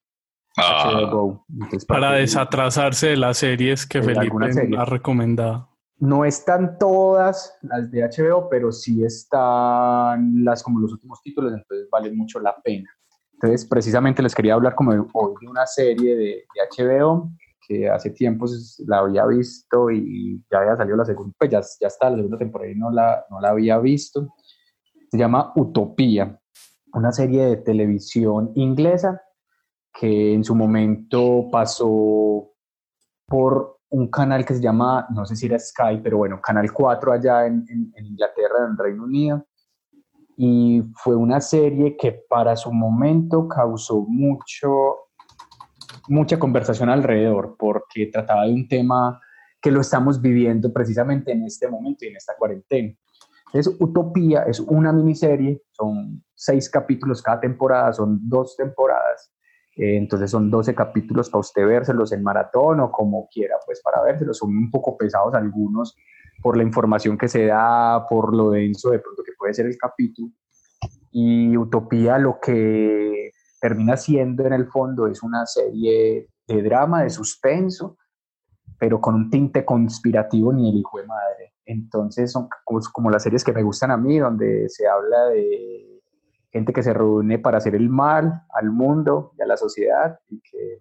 [0.58, 0.92] Ah.
[0.92, 1.46] HBO Go.
[1.54, 5.69] Entonces, Para desatrasarse de las series que Felipe ha recomendado.
[6.00, 11.90] No están todas las de HBO, pero sí están las como los últimos títulos, entonces
[11.92, 12.90] vale mucho la pena.
[13.34, 17.32] Entonces, precisamente les quería hablar como de, hoy de una serie de, HBO
[17.66, 18.48] que hace tiempo
[18.88, 22.38] la había visto y ya había salido la segunda, pues ya, ya está la segunda
[22.38, 24.36] temporada y no la, no la había visto.
[25.10, 26.40] Se llama Utopía,
[26.94, 29.22] una serie de televisión inglesa
[29.94, 32.52] que en su momento pasó
[33.26, 37.12] por un canal que se llama, no sé si era Sky, pero bueno, Canal 4
[37.12, 39.46] allá en, en- Inglaterra, en Reino Unido.
[40.38, 44.70] Y fue una serie que para su momento causó mucho,
[46.08, 49.20] mucha conversación alrededor, porque trataba de un tema
[49.62, 52.94] que lo estamos viviendo precisamente en este momento y en esta cuarentena.
[53.48, 59.34] Entonces, Utopía es una miniserie, son seis capítulos cada temporada, son dos temporadas.
[59.80, 64.04] Eh, entonces son 12 capítulos para usted vérselos en maratón o como quiera, pues para
[64.04, 64.38] vérselos.
[64.38, 65.96] Son un poco pesados algunos
[66.42, 69.78] por la información que se da, por lo denso de pronto que puede ser el
[69.78, 70.34] capítulo.
[71.12, 77.10] Y Utopía lo que termina siendo en el fondo es una serie de drama, de
[77.10, 77.98] suspenso,
[78.78, 81.54] pero con un tinte conspirativo ni el hijo de madre.
[81.66, 82.50] Entonces son
[82.92, 85.89] como, las series que me gustan a mí, donde se habla de
[86.52, 90.42] gente que se reúne para hacer el mal al mundo y a la sociedad y
[90.42, 90.78] que,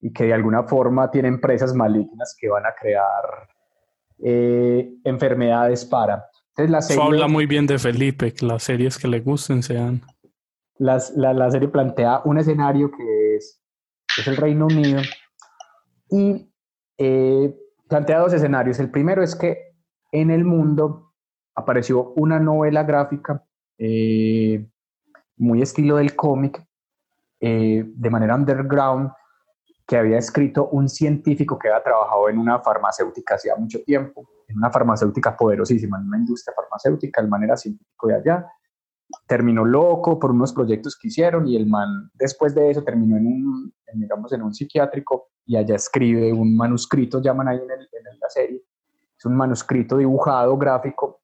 [0.00, 3.48] y que de alguna forma tiene empresas malignas que van a crear
[4.18, 6.24] eh, enfermedades para.
[6.50, 9.62] Entonces la Eso serie, habla muy bien de Felipe, que las series que le gusten
[9.62, 10.02] sean.
[10.78, 13.62] las- la, la serie plantea un escenario que es,
[14.18, 15.00] es el Reino Unido
[16.10, 16.50] y
[16.98, 17.54] eh,
[17.88, 18.78] plantea dos escenarios.
[18.78, 19.74] El primero es que
[20.12, 21.12] en el mundo
[21.54, 23.44] apareció una novela gráfica
[23.78, 24.66] eh,
[25.36, 26.64] muy estilo del cómic,
[27.40, 29.10] eh, de manera underground,
[29.86, 34.56] que había escrito un científico que había trabajado en una farmacéutica hacía mucho tiempo, en
[34.58, 38.46] una farmacéutica poderosísima, en una industria farmacéutica, el man era científico de allá,
[39.28, 43.26] terminó loco por unos proyectos que hicieron y el man después de eso terminó en
[43.26, 47.88] un, en, digamos, en un psiquiátrico y allá escribe un manuscrito, llaman ahí en, el-
[47.92, 48.62] en la serie,
[49.16, 51.20] es un manuscrito dibujado, gráfico,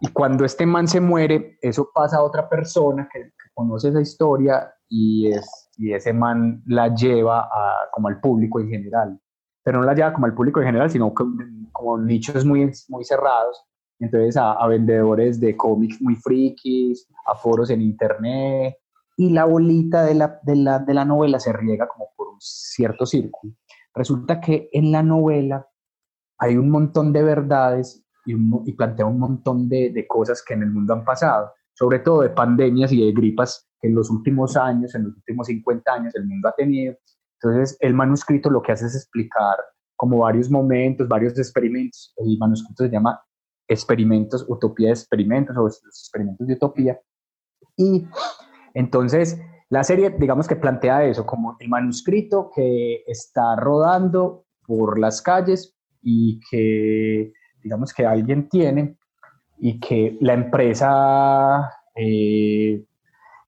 [0.00, 4.00] y cuando este man se muere, eso pasa a otra persona que, que conoce esa
[4.00, 9.20] historia y, es, y ese man la lleva a, como al público en general.
[9.64, 13.64] Pero no la lleva como al público en general, sino como, nichos muy, muy cerrados.
[13.98, 18.76] Entonces a, a vendedores de cómics muy frikis, a foros en internet.
[19.16, 22.40] Y la bolita de la, de la, de la novela se riega como por un
[22.40, 23.52] cierto círculo.
[23.92, 25.68] Resulta que en la novela
[26.38, 30.54] hay un montón de verdades y, un- y plantea un montón de, de cosas que
[30.54, 34.10] en el mundo han pasado, sobre todo de pandemias y de gripas que en los
[34.10, 36.94] últimos años, en los últimos 50 años, el mundo ha tenido.
[37.40, 39.56] Entonces, el manuscrito lo que hace es explicar
[39.96, 42.12] como varios momentos, varios experimentos.
[42.16, 43.20] El manuscrito se llama
[43.68, 47.00] Experimentos, Utopía de Experimentos o los Experimentos de Utopía.
[47.76, 48.06] Y
[48.74, 55.22] entonces, la serie, digamos que plantea eso, como el manuscrito que está rodando por las
[55.22, 58.96] calles y que, digamos que alguien tiene
[59.58, 62.84] y que la empresa, eh,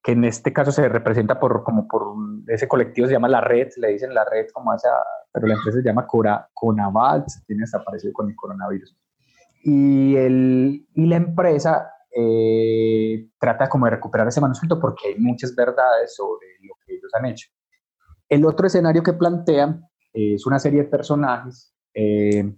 [0.03, 2.15] que en este caso se representa por, como por
[2.49, 4.91] ese colectivo, se llama La Red, le dicen La Red como esa,
[5.33, 8.97] pero la empresa se llama Cora, Conaval, tiene hasta parecido con el coronavirus.
[9.63, 15.55] Y, el, y la empresa eh, trata como de recuperar ese manuscrito porque hay muchas
[15.55, 17.49] verdades sobre lo que ellos han hecho.
[18.29, 22.53] El otro escenario que plantean es una serie de personajes eh,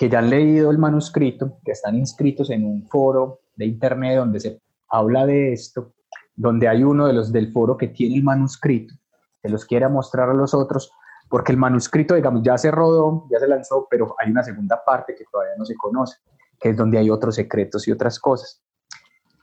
[0.00, 4.40] que ya han leído el manuscrito, que están inscritos en un foro de internet donde
[4.40, 5.92] se habla de esto,
[6.34, 8.94] donde hay uno de los del foro que tiene el manuscrito,
[9.42, 10.90] que los quiere mostrar a los otros,
[11.28, 15.14] porque el manuscrito, digamos, ya se rodó, ya se lanzó, pero hay una segunda parte
[15.14, 16.16] que todavía no se conoce,
[16.58, 18.62] que es donde hay otros secretos y otras cosas.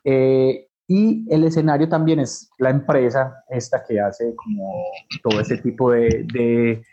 [0.04, 4.74] Eh, y el escenario también es la empresa esta que hace como
[5.22, 6.84] todo ese tipo de, de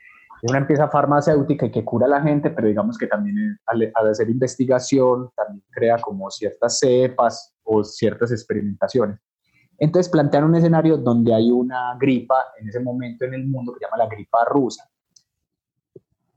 [0.48, 4.28] una empresa farmacéutica que cura a la gente, pero digamos que también al, al, hacer
[4.28, 9.18] investigación también crea como ciertas cepas o ciertas experimentaciones.
[9.78, 13.78] Entonces plantean un escenario donde hay una gripa en ese momento en el mundo que
[13.78, 14.88] se llama la gripa rusa.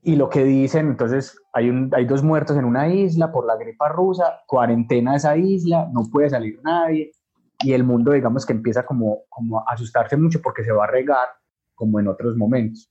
[0.02, 3.58] Y lo que dicen, entonces hay, un, hay dos muertos en una isla por la
[3.58, 7.12] gripa rusa, cuarentena esa isla, no puede salir nadie
[7.60, 10.88] y el mundo digamos que empieza como, como a asustarse mucho porque se va a
[10.88, 11.28] regar
[11.76, 12.90] como en otros momentos.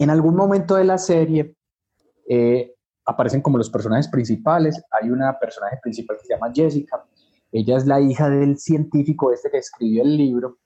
[0.00, 1.54] En algún momento de la serie
[2.26, 2.74] eh,
[3.04, 4.82] aparecen como los personajes principales.
[4.98, 7.04] Hay una personaje principal que se llama Jessica.
[7.52, 10.56] Ella es la hija del científico este que escribió el libro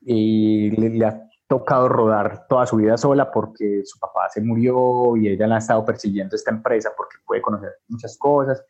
[0.00, 5.28] y le, ha tocado rodar toda su vida sola porque su papá se murió y
[5.28, 8.64] ella la ha estado persiguiendo esta empresa porque puede conocer muchas cosas.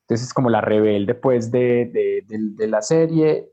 [0.00, 3.52] Entonces es como la rebelde pues de, de la serie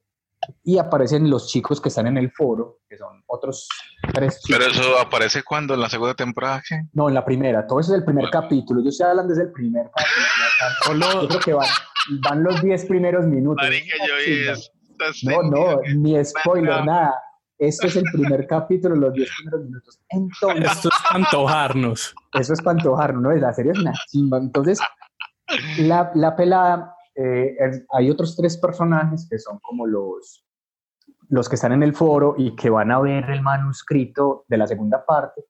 [0.64, 3.68] y aparecen los chicos que están en el foro, que son otros
[4.14, 4.60] tres chicos.
[4.60, 5.74] ¿Pero eso aparece cuando?
[5.74, 6.62] ¿En la segunda temporada?
[6.68, 6.82] ¿qué?
[6.94, 7.66] No, en la primera.
[7.66, 8.42] Todo eso es el primer bueno.
[8.42, 8.82] capítulo.
[8.82, 11.22] Yo estoy hablando desde el primer capítulo.
[11.22, 11.68] Yo creo que van,
[12.22, 13.64] van los 10 primeros minutos.
[13.64, 14.54] Marica, yo
[15.24, 17.14] no, no, ni spoiler, nada.
[17.60, 20.00] Este es el primer capítulo, los 10 primeros minutos.
[20.10, 22.16] Entonces, Esto es para antojarnos.
[22.34, 23.32] Eso es para antojarnos, ¿no?
[23.36, 24.38] La serie es una chimba.
[24.38, 24.80] Entonces,
[25.80, 30.46] la, la pelada eh, es, hay otros tres personajes que son como los,
[31.30, 34.68] los que están en el foro y que van a ver el manuscrito de la
[34.68, 35.46] segunda parte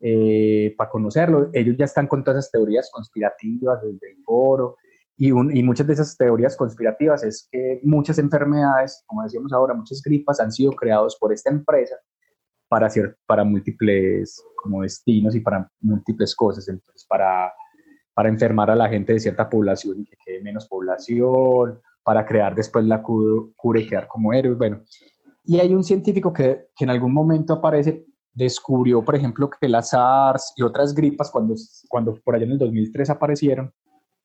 [0.00, 1.48] eh, para conocerlo.
[1.54, 4.76] Ellos ya están con todas esas teorías conspirativas desde el foro
[5.16, 9.72] y, un, y, muchas de esas teorías conspirativas es que muchas enfermedades, como decíamos ahora,
[9.72, 11.96] muchas gripas han sido creados por esta empresa
[12.68, 16.68] para, hacer, para múltiples como destinos y para múltiples cosas.
[16.68, 17.50] Entonces, para
[18.16, 22.54] para enfermar a la gente de cierta población y que quede menos población, para crear
[22.54, 24.56] después la cura y quedar como héroes.
[24.56, 24.80] Bueno,
[25.44, 29.82] y hay un científico que, que en algún momento aparece, descubrió, por ejemplo, que la
[29.82, 31.54] SARS y otras gripas, cuando,
[31.90, 33.70] cuando por allá en el 2003 aparecieron,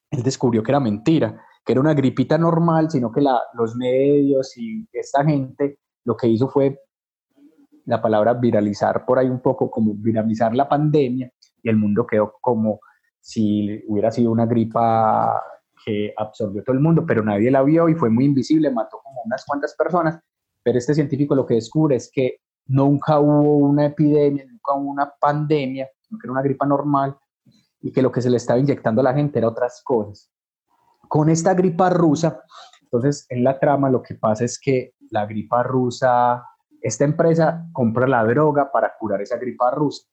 [0.09, 4.57] él descubrió que era mentira, que era una gripita normal, sino que la, los medios
[4.57, 6.79] y esta gente lo que hizo fue
[7.87, 11.29] la palabra viralizar por ahí un poco, como viralizar la pandemia,
[11.61, 12.79] y el mundo quedó como
[13.21, 15.41] si hubiera sido una gripa
[15.85, 19.21] que absorbió todo el mundo, pero nadie la vio y fue muy invisible, mató como
[19.23, 20.19] unas cuantas personas,
[20.63, 25.11] pero este científico lo que descubre es que nunca hubo una epidemia, nunca hubo una
[25.19, 27.17] pandemia, sino que era una gripa normal
[27.79, 30.31] y que lo que se le estaba inyectando a la gente era otras cosas.
[31.07, 32.43] Con esta gripa rusa,
[32.81, 36.43] entonces en la trama lo que pasa es que la gripa rusa,
[36.81, 40.07] esta empresa compra la droga para curar esa gripa rusa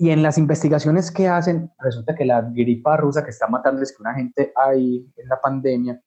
[0.00, 3.94] y en las investigaciones que hacen, resulta que la gripa rusa que está matando es
[3.94, 6.00] que una gente ahí en la pandemia,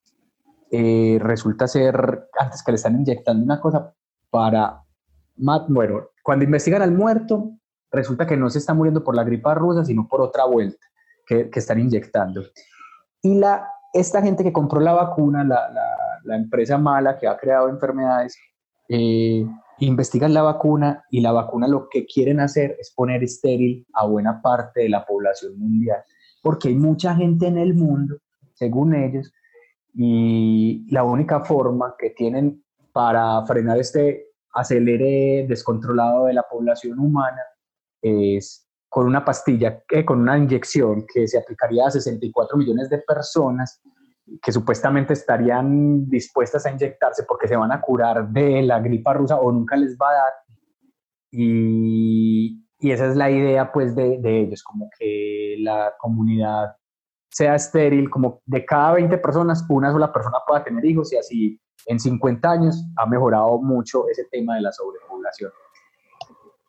[0.72, 3.94] eh, resulta ser, antes que le están inyectando una cosa
[4.32, 4.82] para,
[5.68, 7.52] bueno, cuando investigan al muerto,
[7.92, 10.88] resulta que no se está muriendo por la gripa rusa, sino por otra vuelta
[11.28, 12.42] que, que están inyectando.
[13.22, 15.86] Y la, esta gente que compró la vacuna, la, la,
[16.24, 18.36] la empresa mala que ha creado enfermedades,
[18.90, 19.46] eh,
[19.80, 24.42] investigan la vacuna y la vacuna lo que quieren hacer es poner estéril a buena
[24.42, 26.04] parte de la población mundial,
[26.42, 28.18] porque hay mucha gente en el mundo,
[28.54, 29.32] según ellos,
[29.96, 37.42] y la única forma que tienen para frenar este acelere descontrolado de la población humana
[38.02, 43.00] es con una pastilla, eh, con una inyección que se aplicaría a 64 millones de
[43.00, 43.82] personas
[44.42, 49.38] que supuestamente estarían dispuestas a inyectarse porque se van a curar de la gripa rusa
[49.38, 50.34] o nunca les va a dar.
[51.32, 56.76] Y, y esa es la idea pues de, de, ellos, como que la comunidad
[57.30, 61.60] sea estéril, como de cada 20 personas una sola persona pueda tener hijos y así
[61.88, 65.52] en 50 años ha mejorado mucho ese tema de la sobrepoblación.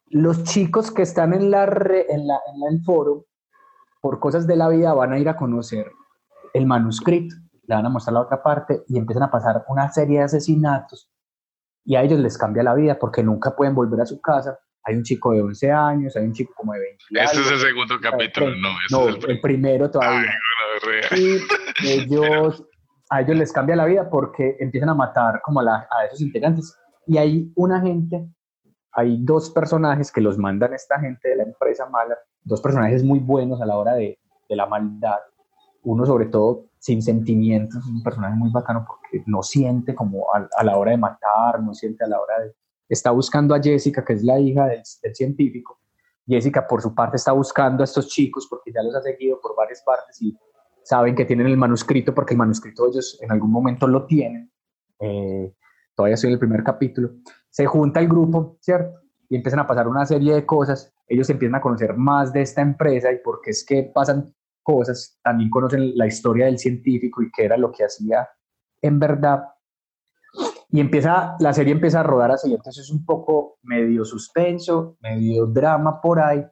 [0.06, 3.26] Los chicos que están en, la, en, la, en el foro,
[4.00, 5.90] por cosas de la vida, van a ir a conocer
[6.52, 7.34] el manuscrito
[7.66, 11.10] le van a mostrar la otra parte y empiezan a pasar una serie de asesinatos
[11.84, 14.58] y a ellos les cambia la vida porque nunca pueden volver a su casa.
[14.86, 17.32] Hay un chico de 11 años, hay un chico como de 20 años.
[17.32, 20.30] Este es el segundo capítulo, no, no es el, el, primero todavía.
[21.10, 21.38] Ay,
[21.82, 22.64] y ellos
[23.10, 26.20] a ellos les cambia la vida porque empiezan a matar como a, la- a esos
[26.20, 26.76] integrantes.
[27.06, 28.26] Y hay una gente,
[28.92, 33.18] hay dos personajes que los mandan esta gente de la empresa mala, dos personajes muy
[33.20, 34.18] buenos a la hora de,
[34.48, 35.18] de la maldad.
[35.82, 40.46] Uno sobre todo sin sentimientos, es un personaje muy bacano porque no siente como a,
[40.54, 42.54] a la hora de matar, no siente a la hora de...
[42.86, 45.80] Está buscando a Jessica, que es la hija del, del científico.
[46.26, 49.56] Jessica, por su parte, está buscando a estos chicos porque ya los ha seguido por
[49.56, 50.36] varias partes y
[50.82, 54.52] saben que tienen el manuscrito porque el manuscrito ellos en algún momento lo tienen.
[55.00, 55.54] Eh,
[55.94, 57.12] todavía estoy en el primer capítulo.
[57.48, 59.00] Se junta el grupo, ¿cierto?
[59.30, 60.92] Y empiezan a pasar una serie de cosas.
[61.08, 64.34] Ellos empiezan a conocer más de esta empresa y porque es que pasan
[64.64, 65.20] cosas.
[65.22, 68.28] También conocen la historia del científico y qué era lo que hacía
[68.82, 69.44] en verdad.
[70.70, 72.52] Y empieza, la serie empieza a rodar así.
[72.52, 76.44] Entonces es un poco medio suspenso, medio drama por ahí,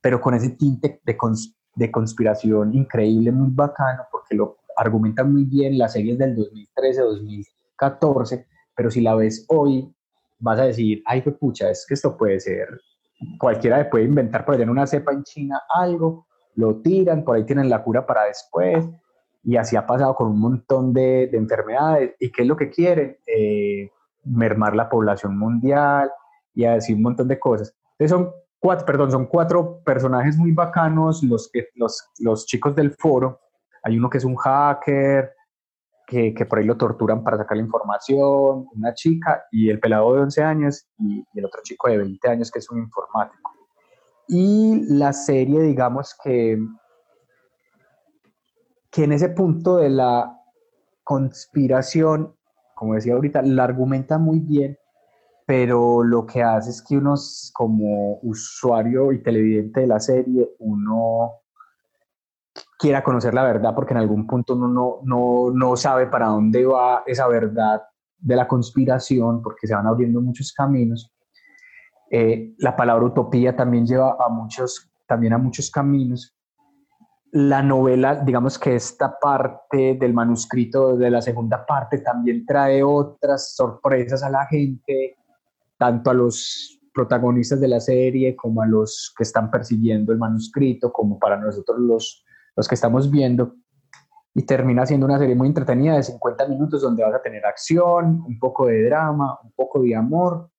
[0.00, 5.44] pero con ese tinte de, cons- de conspiración increíble, muy bacano, porque lo argumentan muy
[5.44, 5.78] bien.
[5.78, 9.94] La serie es del 2013-2014, pero si la ves hoy,
[10.38, 12.68] vas a decir, ay, pucha, es que esto puede ser,
[13.38, 16.26] cualquiera puede inventar por allá en una cepa en China algo,
[16.60, 18.86] lo tiran, por ahí tienen la cura para después,
[19.42, 22.14] y así ha pasado con un montón de, de enfermedades.
[22.20, 23.16] ¿Y qué es lo que quieren?
[23.26, 23.90] Eh,
[24.24, 26.10] mermar la población mundial
[26.54, 27.74] y a decir un montón de cosas.
[27.92, 33.40] Entonces son cuatro, perdón, son cuatro personajes muy bacanos, los, los, los chicos del foro.
[33.82, 35.32] Hay uno que es un hacker,
[36.06, 40.12] que, que por ahí lo torturan para sacar la información, una chica, y el pelado
[40.14, 43.59] de 11 años, y, y el otro chico de 20 años que es un informático.
[44.32, 46.58] Y la serie, digamos que
[48.90, 50.36] que en ese punto de la
[51.04, 52.34] conspiración,
[52.74, 54.76] como decía ahorita, la argumenta muy bien,
[55.46, 57.14] pero lo que hace es que uno
[57.52, 61.32] como usuario y televidente de la serie, uno
[62.78, 66.64] quiera conocer la verdad porque en algún punto uno no, no, no sabe para dónde
[66.64, 67.82] va esa verdad
[68.18, 71.12] de la conspiración porque se van abriendo muchos caminos.
[72.10, 76.36] Eh, la palabra utopía también lleva a muchos, también a muchos caminos
[77.32, 83.54] la novela, digamos que esta parte del manuscrito de la segunda parte también trae otras
[83.54, 85.16] sorpresas a la gente,
[85.78, 90.92] tanto a los protagonistas de la serie como a los que están persiguiendo el manuscrito,
[90.92, 92.24] como para nosotros los,
[92.56, 93.54] los que estamos viendo.
[94.34, 98.24] Y termina siendo una serie muy entretenida de 50 minutos donde vas a tener acción,
[98.26, 100.50] un poco de drama, un poco de amor,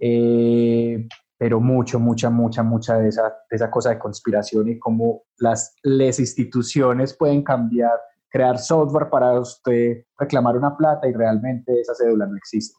[0.00, 1.06] eh,
[1.38, 5.74] pero mucho, mucha, mucha, mucha de esa, de esa cosa de conspiración y cómo las,
[5.82, 7.98] las instituciones pueden cambiar,
[8.28, 12.76] crear software para usted reclamar una plata y realmente esa cédula no existe.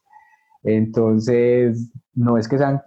[0.63, 2.81] Entonces, no es que sean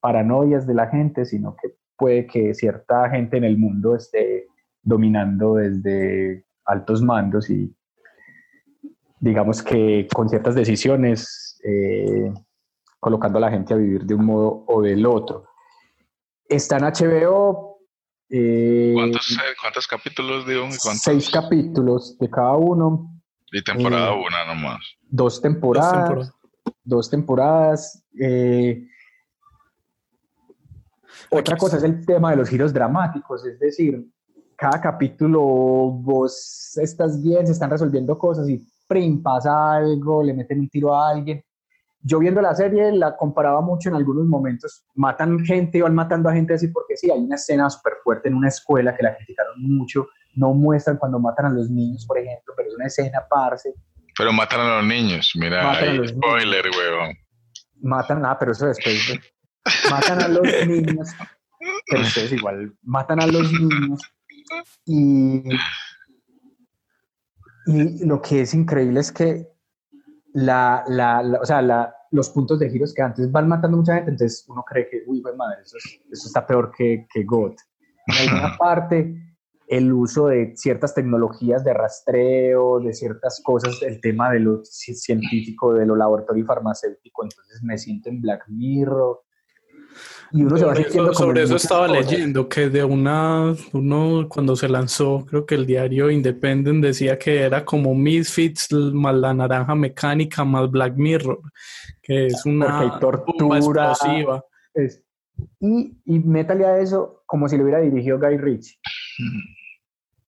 [0.00, 4.46] paranoias de la gente, sino que puede que cierta gente en el mundo esté
[4.82, 7.74] dominando desde altos mandos y
[9.18, 12.32] digamos que con ciertas decisiones eh,
[13.00, 15.46] colocando a la gente a vivir de un modo o del otro.
[16.46, 17.78] Está en HBO.
[18.32, 23.10] eh, ¿Cuántos, eh, cuántos capítulos, cuántos- seis capítulos de cada uno,
[23.50, 24.78] Y temporada eh, una nomás.
[25.08, 25.92] dos temporadas.
[26.04, 26.34] temporadas.
[26.84, 28.04] Dos temporadas.
[28.20, 28.86] eh,
[31.30, 34.04] otra cosa es el tema de los giros dramáticos, es decir,
[34.56, 40.60] cada capítulo vos estás bien, se están resolviendo cosas y prim, pasa algo, le meten
[40.60, 41.42] un tiro a alguien.
[42.02, 44.84] Yo viendo la serie la comparaba mucho en algunos momentos.
[44.94, 48.34] Matan gente, van matando a gente así porque sí, hay una escena súper fuerte en
[48.34, 50.08] una escuela que la criticaron mucho.
[50.34, 53.74] No muestran cuando matan a los niños, por ejemplo, pero es una escena parce.
[54.16, 55.32] Pero matan a los niños.
[55.34, 56.24] Mira, Matan ahí, los niños.
[56.26, 57.16] spoiler, huevón.
[57.82, 59.08] Matan, ah, pero eso después.
[59.08, 59.20] de-
[59.90, 61.10] matan a los niños,
[61.88, 64.00] pero ustedes igual matan a los niños
[64.86, 65.42] y,
[67.66, 69.46] y lo que es increíble es que
[70.34, 73.94] la, la, la- o sea, la- los puntos de giros que antes van matando mucha
[73.94, 77.22] gente, entonces uno cree que, uy, pues madre, eso, es- eso está peor que, que
[77.24, 77.52] God.
[78.06, 79.14] En alguna parte,
[79.68, 84.94] el uso de ciertas tecnologías de rastreo, de ciertas cosas, el tema de lo ci-
[84.94, 89.20] científico, de lo laboratorio y farmacéutico, entonces me siento en Black Mirror.
[90.32, 92.10] Y uno se va sintiendo como sobre eso estaba cosas.
[92.10, 97.40] leyendo que de una, uno cuando se lanzó, creo que el diario Independent decía que
[97.42, 101.40] era como Misfits más la naranja mecánica más Black Mirror,
[102.00, 103.56] que es una tortura.
[103.58, 104.44] explosiva.
[104.74, 105.02] es-
[105.58, 108.78] y, y métale a eso como si lo hubiera dirigido Guy Ritchie.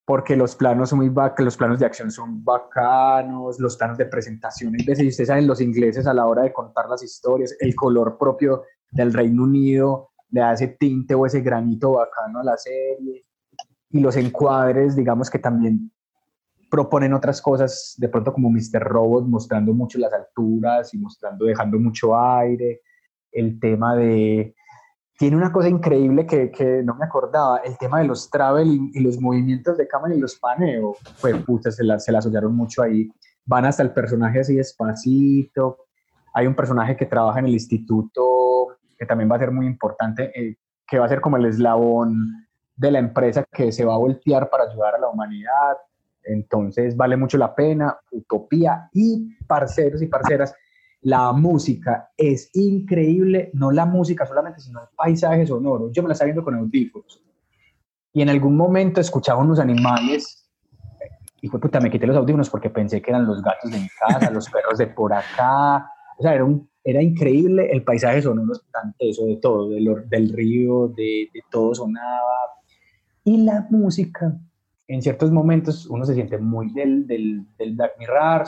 [0.04, 4.06] Porque los planos son muy bac los planos de acción son bacanos, los planos de
[4.06, 7.74] presentación, y veces ustedes saben los ingleses a la hora de contar las historias, el
[7.76, 12.56] color propio del Reino Unido le da ese tinte o ese granito bacano a la
[12.56, 13.24] serie,
[13.90, 15.92] y los encuadres, digamos que también
[16.70, 18.80] proponen otras cosas, de pronto como Mr.
[18.80, 22.80] Robot, mostrando mucho las alturas y mostrando, dejando mucho aire.
[23.30, 24.54] El tema de...
[25.18, 29.00] Tiene una cosa increíble que, que no me acordaba, el tema de los travel y,
[29.00, 30.96] los movimientos de cámara y los paneos.
[31.16, 33.10] Fue puta, se la, se la soñaron mucho ahí.
[33.44, 35.76] Van hasta el personaje así despacito.
[36.32, 38.22] Hay un personaje que trabaja en el instituto,
[39.02, 40.54] que también va a ser muy importante, eh,
[40.86, 42.46] que va a ser como el eslabón
[42.76, 45.76] de la empresa que se va a voltear para ayudar a la humanidad.
[46.22, 50.54] Entonces vale mucho la pena, Utopía y parceros y parceras,
[51.00, 55.90] la música es increíble, no la música solamente, sino el paisaje sonoro.
[55.90, 57.24] Yo me la estaba viendo con audífonos
[58.12, 60.48] y en algún momento escuchaba unos animales
[61.40, 63.88] y fue puta, me quité los audífonos porque pensé que eran los gatos de mi
[63.88, 65.90] casa, los perros de por acá.
[66.16, 68.52] O sea, era, un, era increíble el paisaje sonoro,
[68.98, 72.38] eso de todo, del, del río, de, de todo sonaba.
[73.24, 74.36] Y la música,
[74.88, 78.44] en ciertos momentos uno se siente muy del, del, del Black Mirror,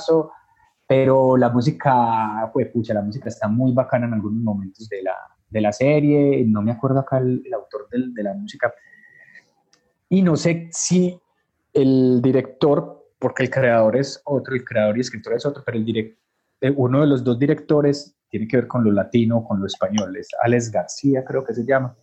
[0.87, 5.17] pero la música, pues pucha, la música está muy bacana en algunos momentos de la,
[5.49, 8.73] de la serie, no me acuerdo acá el, el autor del, de la música,
[10.09, 11.19] y no sé si
[11.73, 15.85] el director, porque el creador es otro, el creador y escritor es otro, pero el
[15.85, 16.19] direct,
[16.77, 20.27] uno de los dos directores tiene que ver con lo latino, con lo español, es
[20.43, 21.97] Alex García creo que se llama,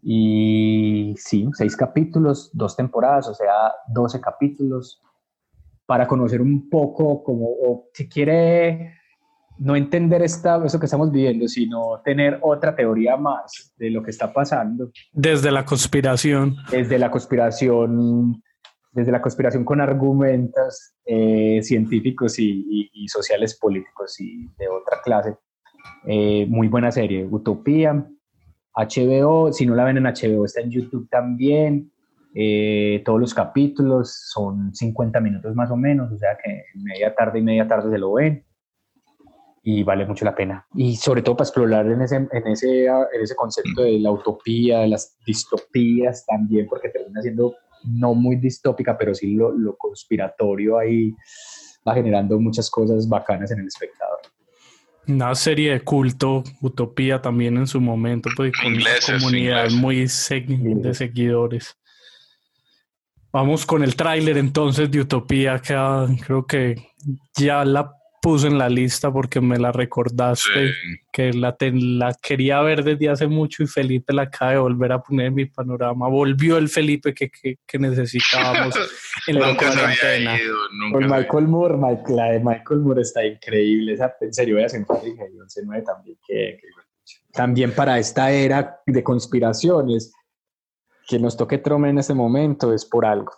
[0.00, 5.02] y sí, seis capítulos, dos temporadas, o sea, 12 capítulos,
[5.84, 8.94] para conocer un poco como, o si quiere
[9.58, 14.12] no entender esta, eso que estamos viviendo, sino tener otra teoría más de lo que
[14.12, 14.92] está pasando.
[15.12, 16.54] Desde la conspiración.
[16.70, 18.44] Desde la conspiración,
[18.92, 25.00] desde la conspiración con argumentos eh, científicos y, y, y, sociales políticos y de otra
[25.02, 25.36] clase.
[26.10, 28.02] Eh, muy buena serie, Utopía.
[28.74, 31.92] HBO, si no la ven en HBO, está en YouTube también.
[32.34, 37.40] Eh, todos los capítulos son 50 minutos más o menos, o sea que media tarde
[37.40, 38.42] y media tarde se lo ven
[39.62, 40.66] y vale mucho la pena.
[40.74, 44.80] Y sobre todo para explorar en ese, en ese, en ese concepto de la utopía,
[44.80, 47.54] de las distopías también, porque termina siendo
[47.84, 51.14] no muy distópica, pero sí lo, lo conspiratorio ahí
[51.86, 54.20] va generando muchas cosas bacanas en el espectador.
[55.08, 59.80] Una serie de culto, Utopía también en su momento, pues con Ingleses, una comunidad ingleses.
[59.80, 61.76] muy de seguidores.
[63.32, 66.92] Vamos con el tráiler entonces de Utopía, que ah, creo que
[67.36, 70.72] ya la puse en la lista porque me la recordaste,
[71.12, 74.92] que la, te- la quería ver desde hace mucho y Felipe la acaba de volver
[74.92, 76.08] a poner en mi panorama.
[76.08, 78.74] Volvió el Felipe que, que, que necesitábamos
[79.26, 80.40] en la Nunca se había cuarentena.
[80.42, 83.92] ido, nunca Con se había Michael Moore, Mike- la de Michael Moore está increíble.
[83.94, 86.18] Esa, en serio, voy a sentar y 11-9 también.
[86.26, 86.68] Que, que-
[87.32, 90.12] también para esta era de conspiraciones,
[91.06, 93.32] que nos toque Trump en este momento es por algo.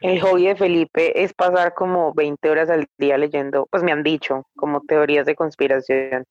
[0.00, 4.02] El hobby de Felipe es pasar como 20 horas al día leyendo, pues me han
[4.02, 6.24] dicho, como teorías de conspiración.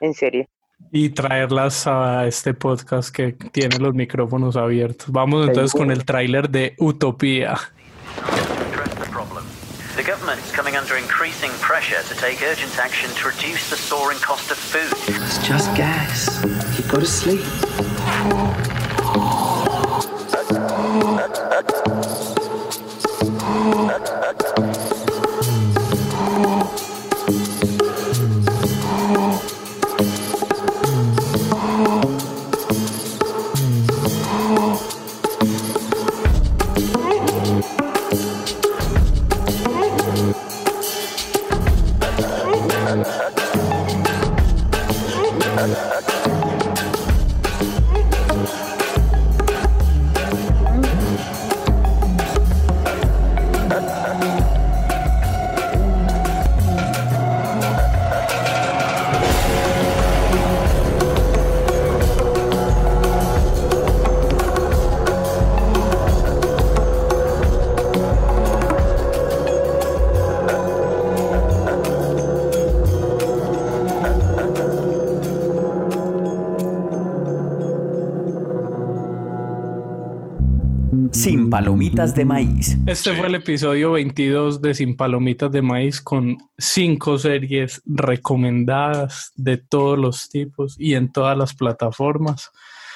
[0.00, 0.46] En serio.
[0.92, 5.10] y traerlas a este podcast que tiene los micrófonos abiertos.
[5.10, 7.58] Vamos entonces con el tráiler de Utopía.
[9.96, 14.18] The government is coming under increasing pressure to take urgent action to reduce the soaring
[14.20, 14.90] cost of food.
[15.08, 16.42] It's just gas.
[16.78, 17.44] You go to sleep.
[81.60, 82.78] Palomitas de maíz.
[82.86, 89.58] Este fue el episodio 22 de Sin Palomitas de Maíz con cinco series recomendadas de
[89.58, 92.50] todos los tipos y en todas las plataformas.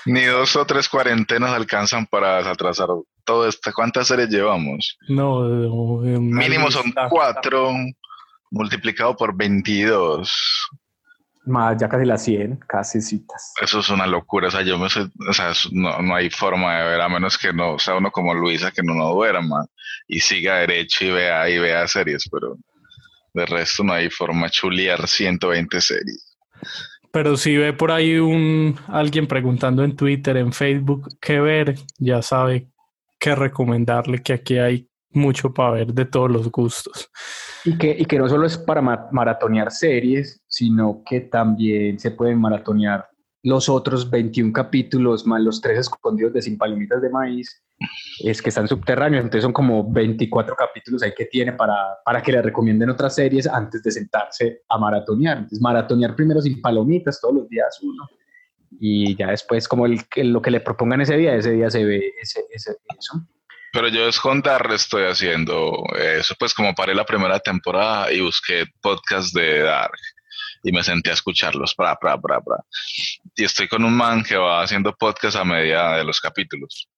[0.06, 2.88] Ni dos o tres cuarentenas alcanzan para atrasar
[3.24, 3.70] todo esto.
[3.74, 4.96] ¿Cuántas series llevamos?
[5.08, 5.42] No,
[6.00, 7.70] Mínimo son cuatro
[8.50, 10.32] multiplicado por 22.
[11.46, 13.52] Más, ya casi las 100, casi citas.
[13.60, 16.78] Eso es una locura, o sea, yo me sé- o sea, no, no hay forma
[16.78, 19.66] de ver, a menos que no sea uno como Luisa, que no, no duerma
[20.08, 22.56] y siga derecho y vea y vea series, pero
[23.34, 26.36] de resto no hay forma de chulear 120 series.
[27.10, 32.22] Pero si ve por ahí un alguien preguntando en Twitter, en Facebook, qué ver, ya
[32.22, 32.68] sabe
[33.18, 37.10] qué recomendarle, que aquí hay mucho para ver de todos los gustos.
[37.64, 42.10] Y que, y que no solo es para ma- maratonear series, sino que también se
[42.10, 43.08] pueden maratonear
[43.42, 47.62] los otros 21 capítulos más los tres escondidos de Sin Palomitas de Maíz,
[48.22, 51.74] es que están subterráneos, entonces son como 24 capítulos ahí que tiene para,
[52.04, 55.36] para que le recomienden otras series antes de sentarse a maratonear.
[55.38, 58.06] Entonces, maratonear primero Sin Palomitas todos los días uno,
[58.80, 62.12] y ya después como el, lo que le propongan ese día, ese día se ve
[62.22, 63.20] ese, ese- eso.
[63.74, 68.20] Pero yo es con Dark estoy haciendo eso, pues como paré la primera temporada y
[68.20, 69.98] busqué podcast de Dark
[70.62, 72.58] y me senté a escucharlos, pra, pra, pra, pra.
[73.34, 76.88] Y estoy con un man que va haciendo podcast a medida de los capítulos.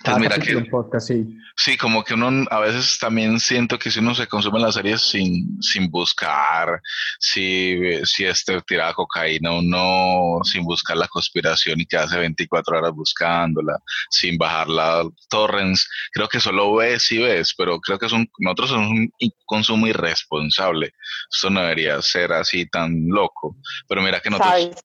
[0.00, 1.26] Pues Cada mira que en podcast, sí.
[1.56, 5.02] sí, como que uno a veces también siento que si uno se consume las series
[5.02, 6.80] sin, sin buscar,
[7.18, 12.78] si, si este tiraba cocaína o no, sin buscar la conspiración y que hace 24
[12.78, 13.76] horas buscándola,
[14.08, 18.30] sin bajar la torrents, creo que solo ves y ves, pero creo que es un,
[18.38, 19.10] nosotros somos un
[19.46, 20.92] consumo irresponsable.
[21.28, 23.56] Esto no debería ser así tan loco.
[23.88, 24.76] Pero mira que nosotros, ¿Sabes?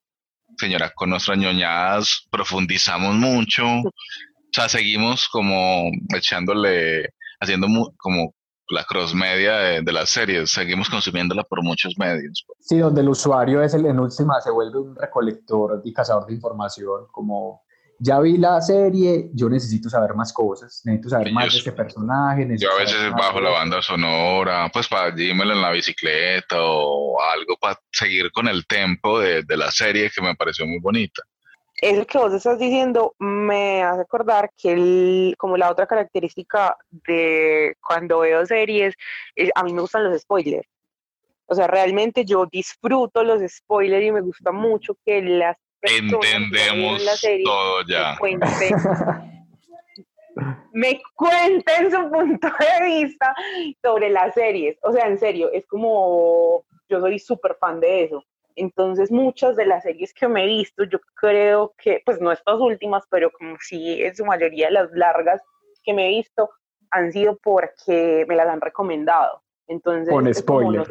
[0.58, 3.64] señora, con nuestras ñoñadas profundizamos mucho.
[4.54, 7.10] O sea, seguimos como echándole,
[7.40, 8.36] haciendo mu- como
[8.70, 12.46] la cross media de, de las series, seguimos consumiéndola por muchos medios.
[12.60, 16.36] Sí, donde el usuario es el, en última se vuelve un recolector y cazador de
[16.36, 17.64] información, como
[18.00, 22.48] ya vi la serie, yo necesito saber más cosas, necesito saber más de este personaje.
[22.60, 27.56] Yo a veces bajo la banda sonora, pues para dímelo en la bicicleta o algo
[27.60, 31.24] para seguir con el tempo de, de la serie que me pareció muy bonita.
[31.84, 37.76] Eso que vos estás diciendo me hace acordar que el- como la otra característica de
[37.86, 38.96] cuando veo series,
[39.36, 40.68] es- a mí me gustan los spoilers.
[41.46, 46.36] O sea, realmente yo disfruto los spoilers y me gusta mucho que las personas que
[46.38, 48.12] Entendemos la serie todo ya.
[48.14, 48.76] me cuenten,
[50.72, 53.36] me cuenten su punto de vista
[53.84, 54.78] sobre las series.
[54.84, 58.24] O sea, en serio, es como yo soy súper fan de eso.
[58.56, 62.60] Entonces, muchas de las series que me he visto, yo creo que, pues no estas
[62.60, 65.42] últimas, pero como sí en su mayoría las largas
[65.84, 66.50] que me he visto,
[66.92, 69.42] han sido porque me las han recomendado.
[69.68, 70.80] Entonces, Con spoiler.
[70.80, 70.86] no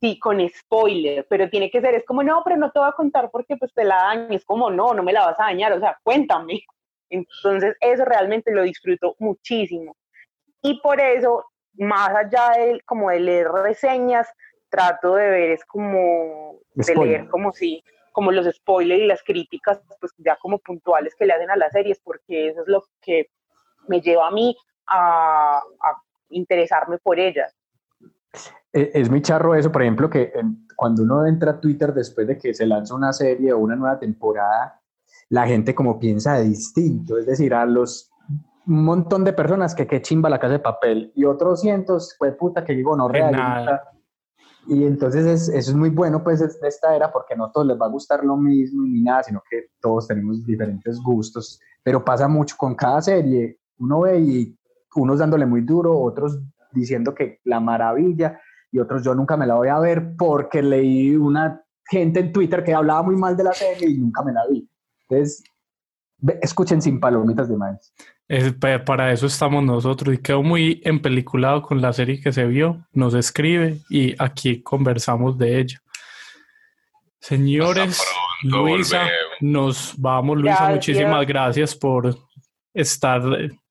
[0.00, 2.92] sí, con spoiler, pero tiene que ser, es como, no, pero no te voy a
[2.92, 5.72] contar porque pues te la daño, es como, no, no me la vas a dañar,
[5.72, 6.60] o sea, cuéntame.
[7.10, 9.96] Entonces, eso realmente lo disfruto muchísimo.
[10.62, 11.44] Y por eso,
[11.74, 14.28] más allá de, como de leer reseñas,
[14.68, 17.20] trato de ver, es como, de Spoiler.
[17.20, 17.82] leer como si,
[18.12, 21.72] como los spoilers y las críticas, pues ya como puntuales que le hacen a las
[21.72, 23.30] series, porque eso es lo que
[23.86, 27.54] me lleva a mí a, a interesarme por ellas.
[28.72, 30.32] Eh, Es muy charro eso, por ejemplo, que
[30.76, 33.98] cuando uno entra a Twitter después de que se lanza una serie o una nueva
[33.98, 34.80] temporada,
[35.30, 38.10] la gente como piensa de distinto, es decir, a los
[38.66, 42.34] un montón de personas que qué chimba la casa de papel y otros cientos, pues
[42.34, 43.90] puta que digo, no Que realista.
[44.66, 47.52] Y entonces es- eso es muy bueno pues es- de esta era porque no a
[47.52, 51.60] todos les va a gustar lo mismo ni nada, sino que todos tenemos diferentes gustos,
[51.82, 54.58] pero pasa mucho con cada serie, uno ve y
[54.96, 56.38] unos dándole muy duro, otros
[56.72, 58.40] diciendo que la maravilla
[58.70, 62.62] y otros yo nunca me la voy a ver porque leí una gente en Twitter
[62.62, 64.68] que hablaba muy mal de la serie y nunca me la vi.
[65.08, 65.42] Entonces,
[66.42, 67.92] escuchen sin palomitas de maíz.
[68.28, 68.52] Es-
[68.84, 73.14] para eso estamos nosotros y quedó muy empeliculado con la serie que se vio, nos
[73.14, 75.80] escribe y aquí conversamos de ella.
[77.20, 78.02] Señores,
[78.42, 79.22] pronto, Luisa, volvemos.
[79.40, 80.36] nos vamos.
[80.38, 80.74] Luisa, Gracias.
[80.74, 82.16] muchísimas gracias por
[82.74, 83.22] estar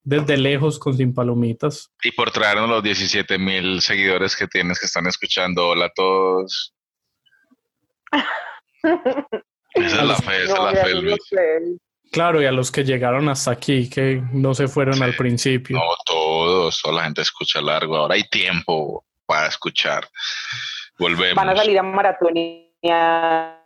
[0.04, 1.92] desde lejos con Sin Palomitas.
[2.04, 5.70] Y por traernos los 17 mil seguidores que tienes que están escuchando.
[5.70, 6.74] Hola a todos.
[9.74, 11.18] Esa es la fe, esa es la fe, Luis.
[12.12, 15.78] Claro, y a los que llegaron hasta aquí, que no se fueron al principio.
[15.78, 17.98] No todos, toda la gente escucha largo.
[17.98, 20.08] Ahora hay tiempo para escuchar.
[20.98, 21.36] Volvemos.
[21.36, 23.58] Van a salir a maratonear.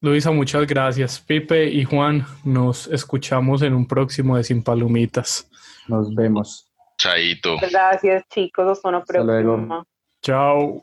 [0.00, 1.18] Luisa, muchas gracias.
[1.20, 5.48] Pipe y Juan, nos escuchamos en un próximo de Sin Palomitas.
[5.88, 6.70] Nos vemos.
[6.98, 7.56] Chaito.
[7.70, 8.70] Gracias, chicos.
[8.70, 9.54] Hasta una luego.
[9.54, 9.84] próxima.
[10.22, 10.82] Chao.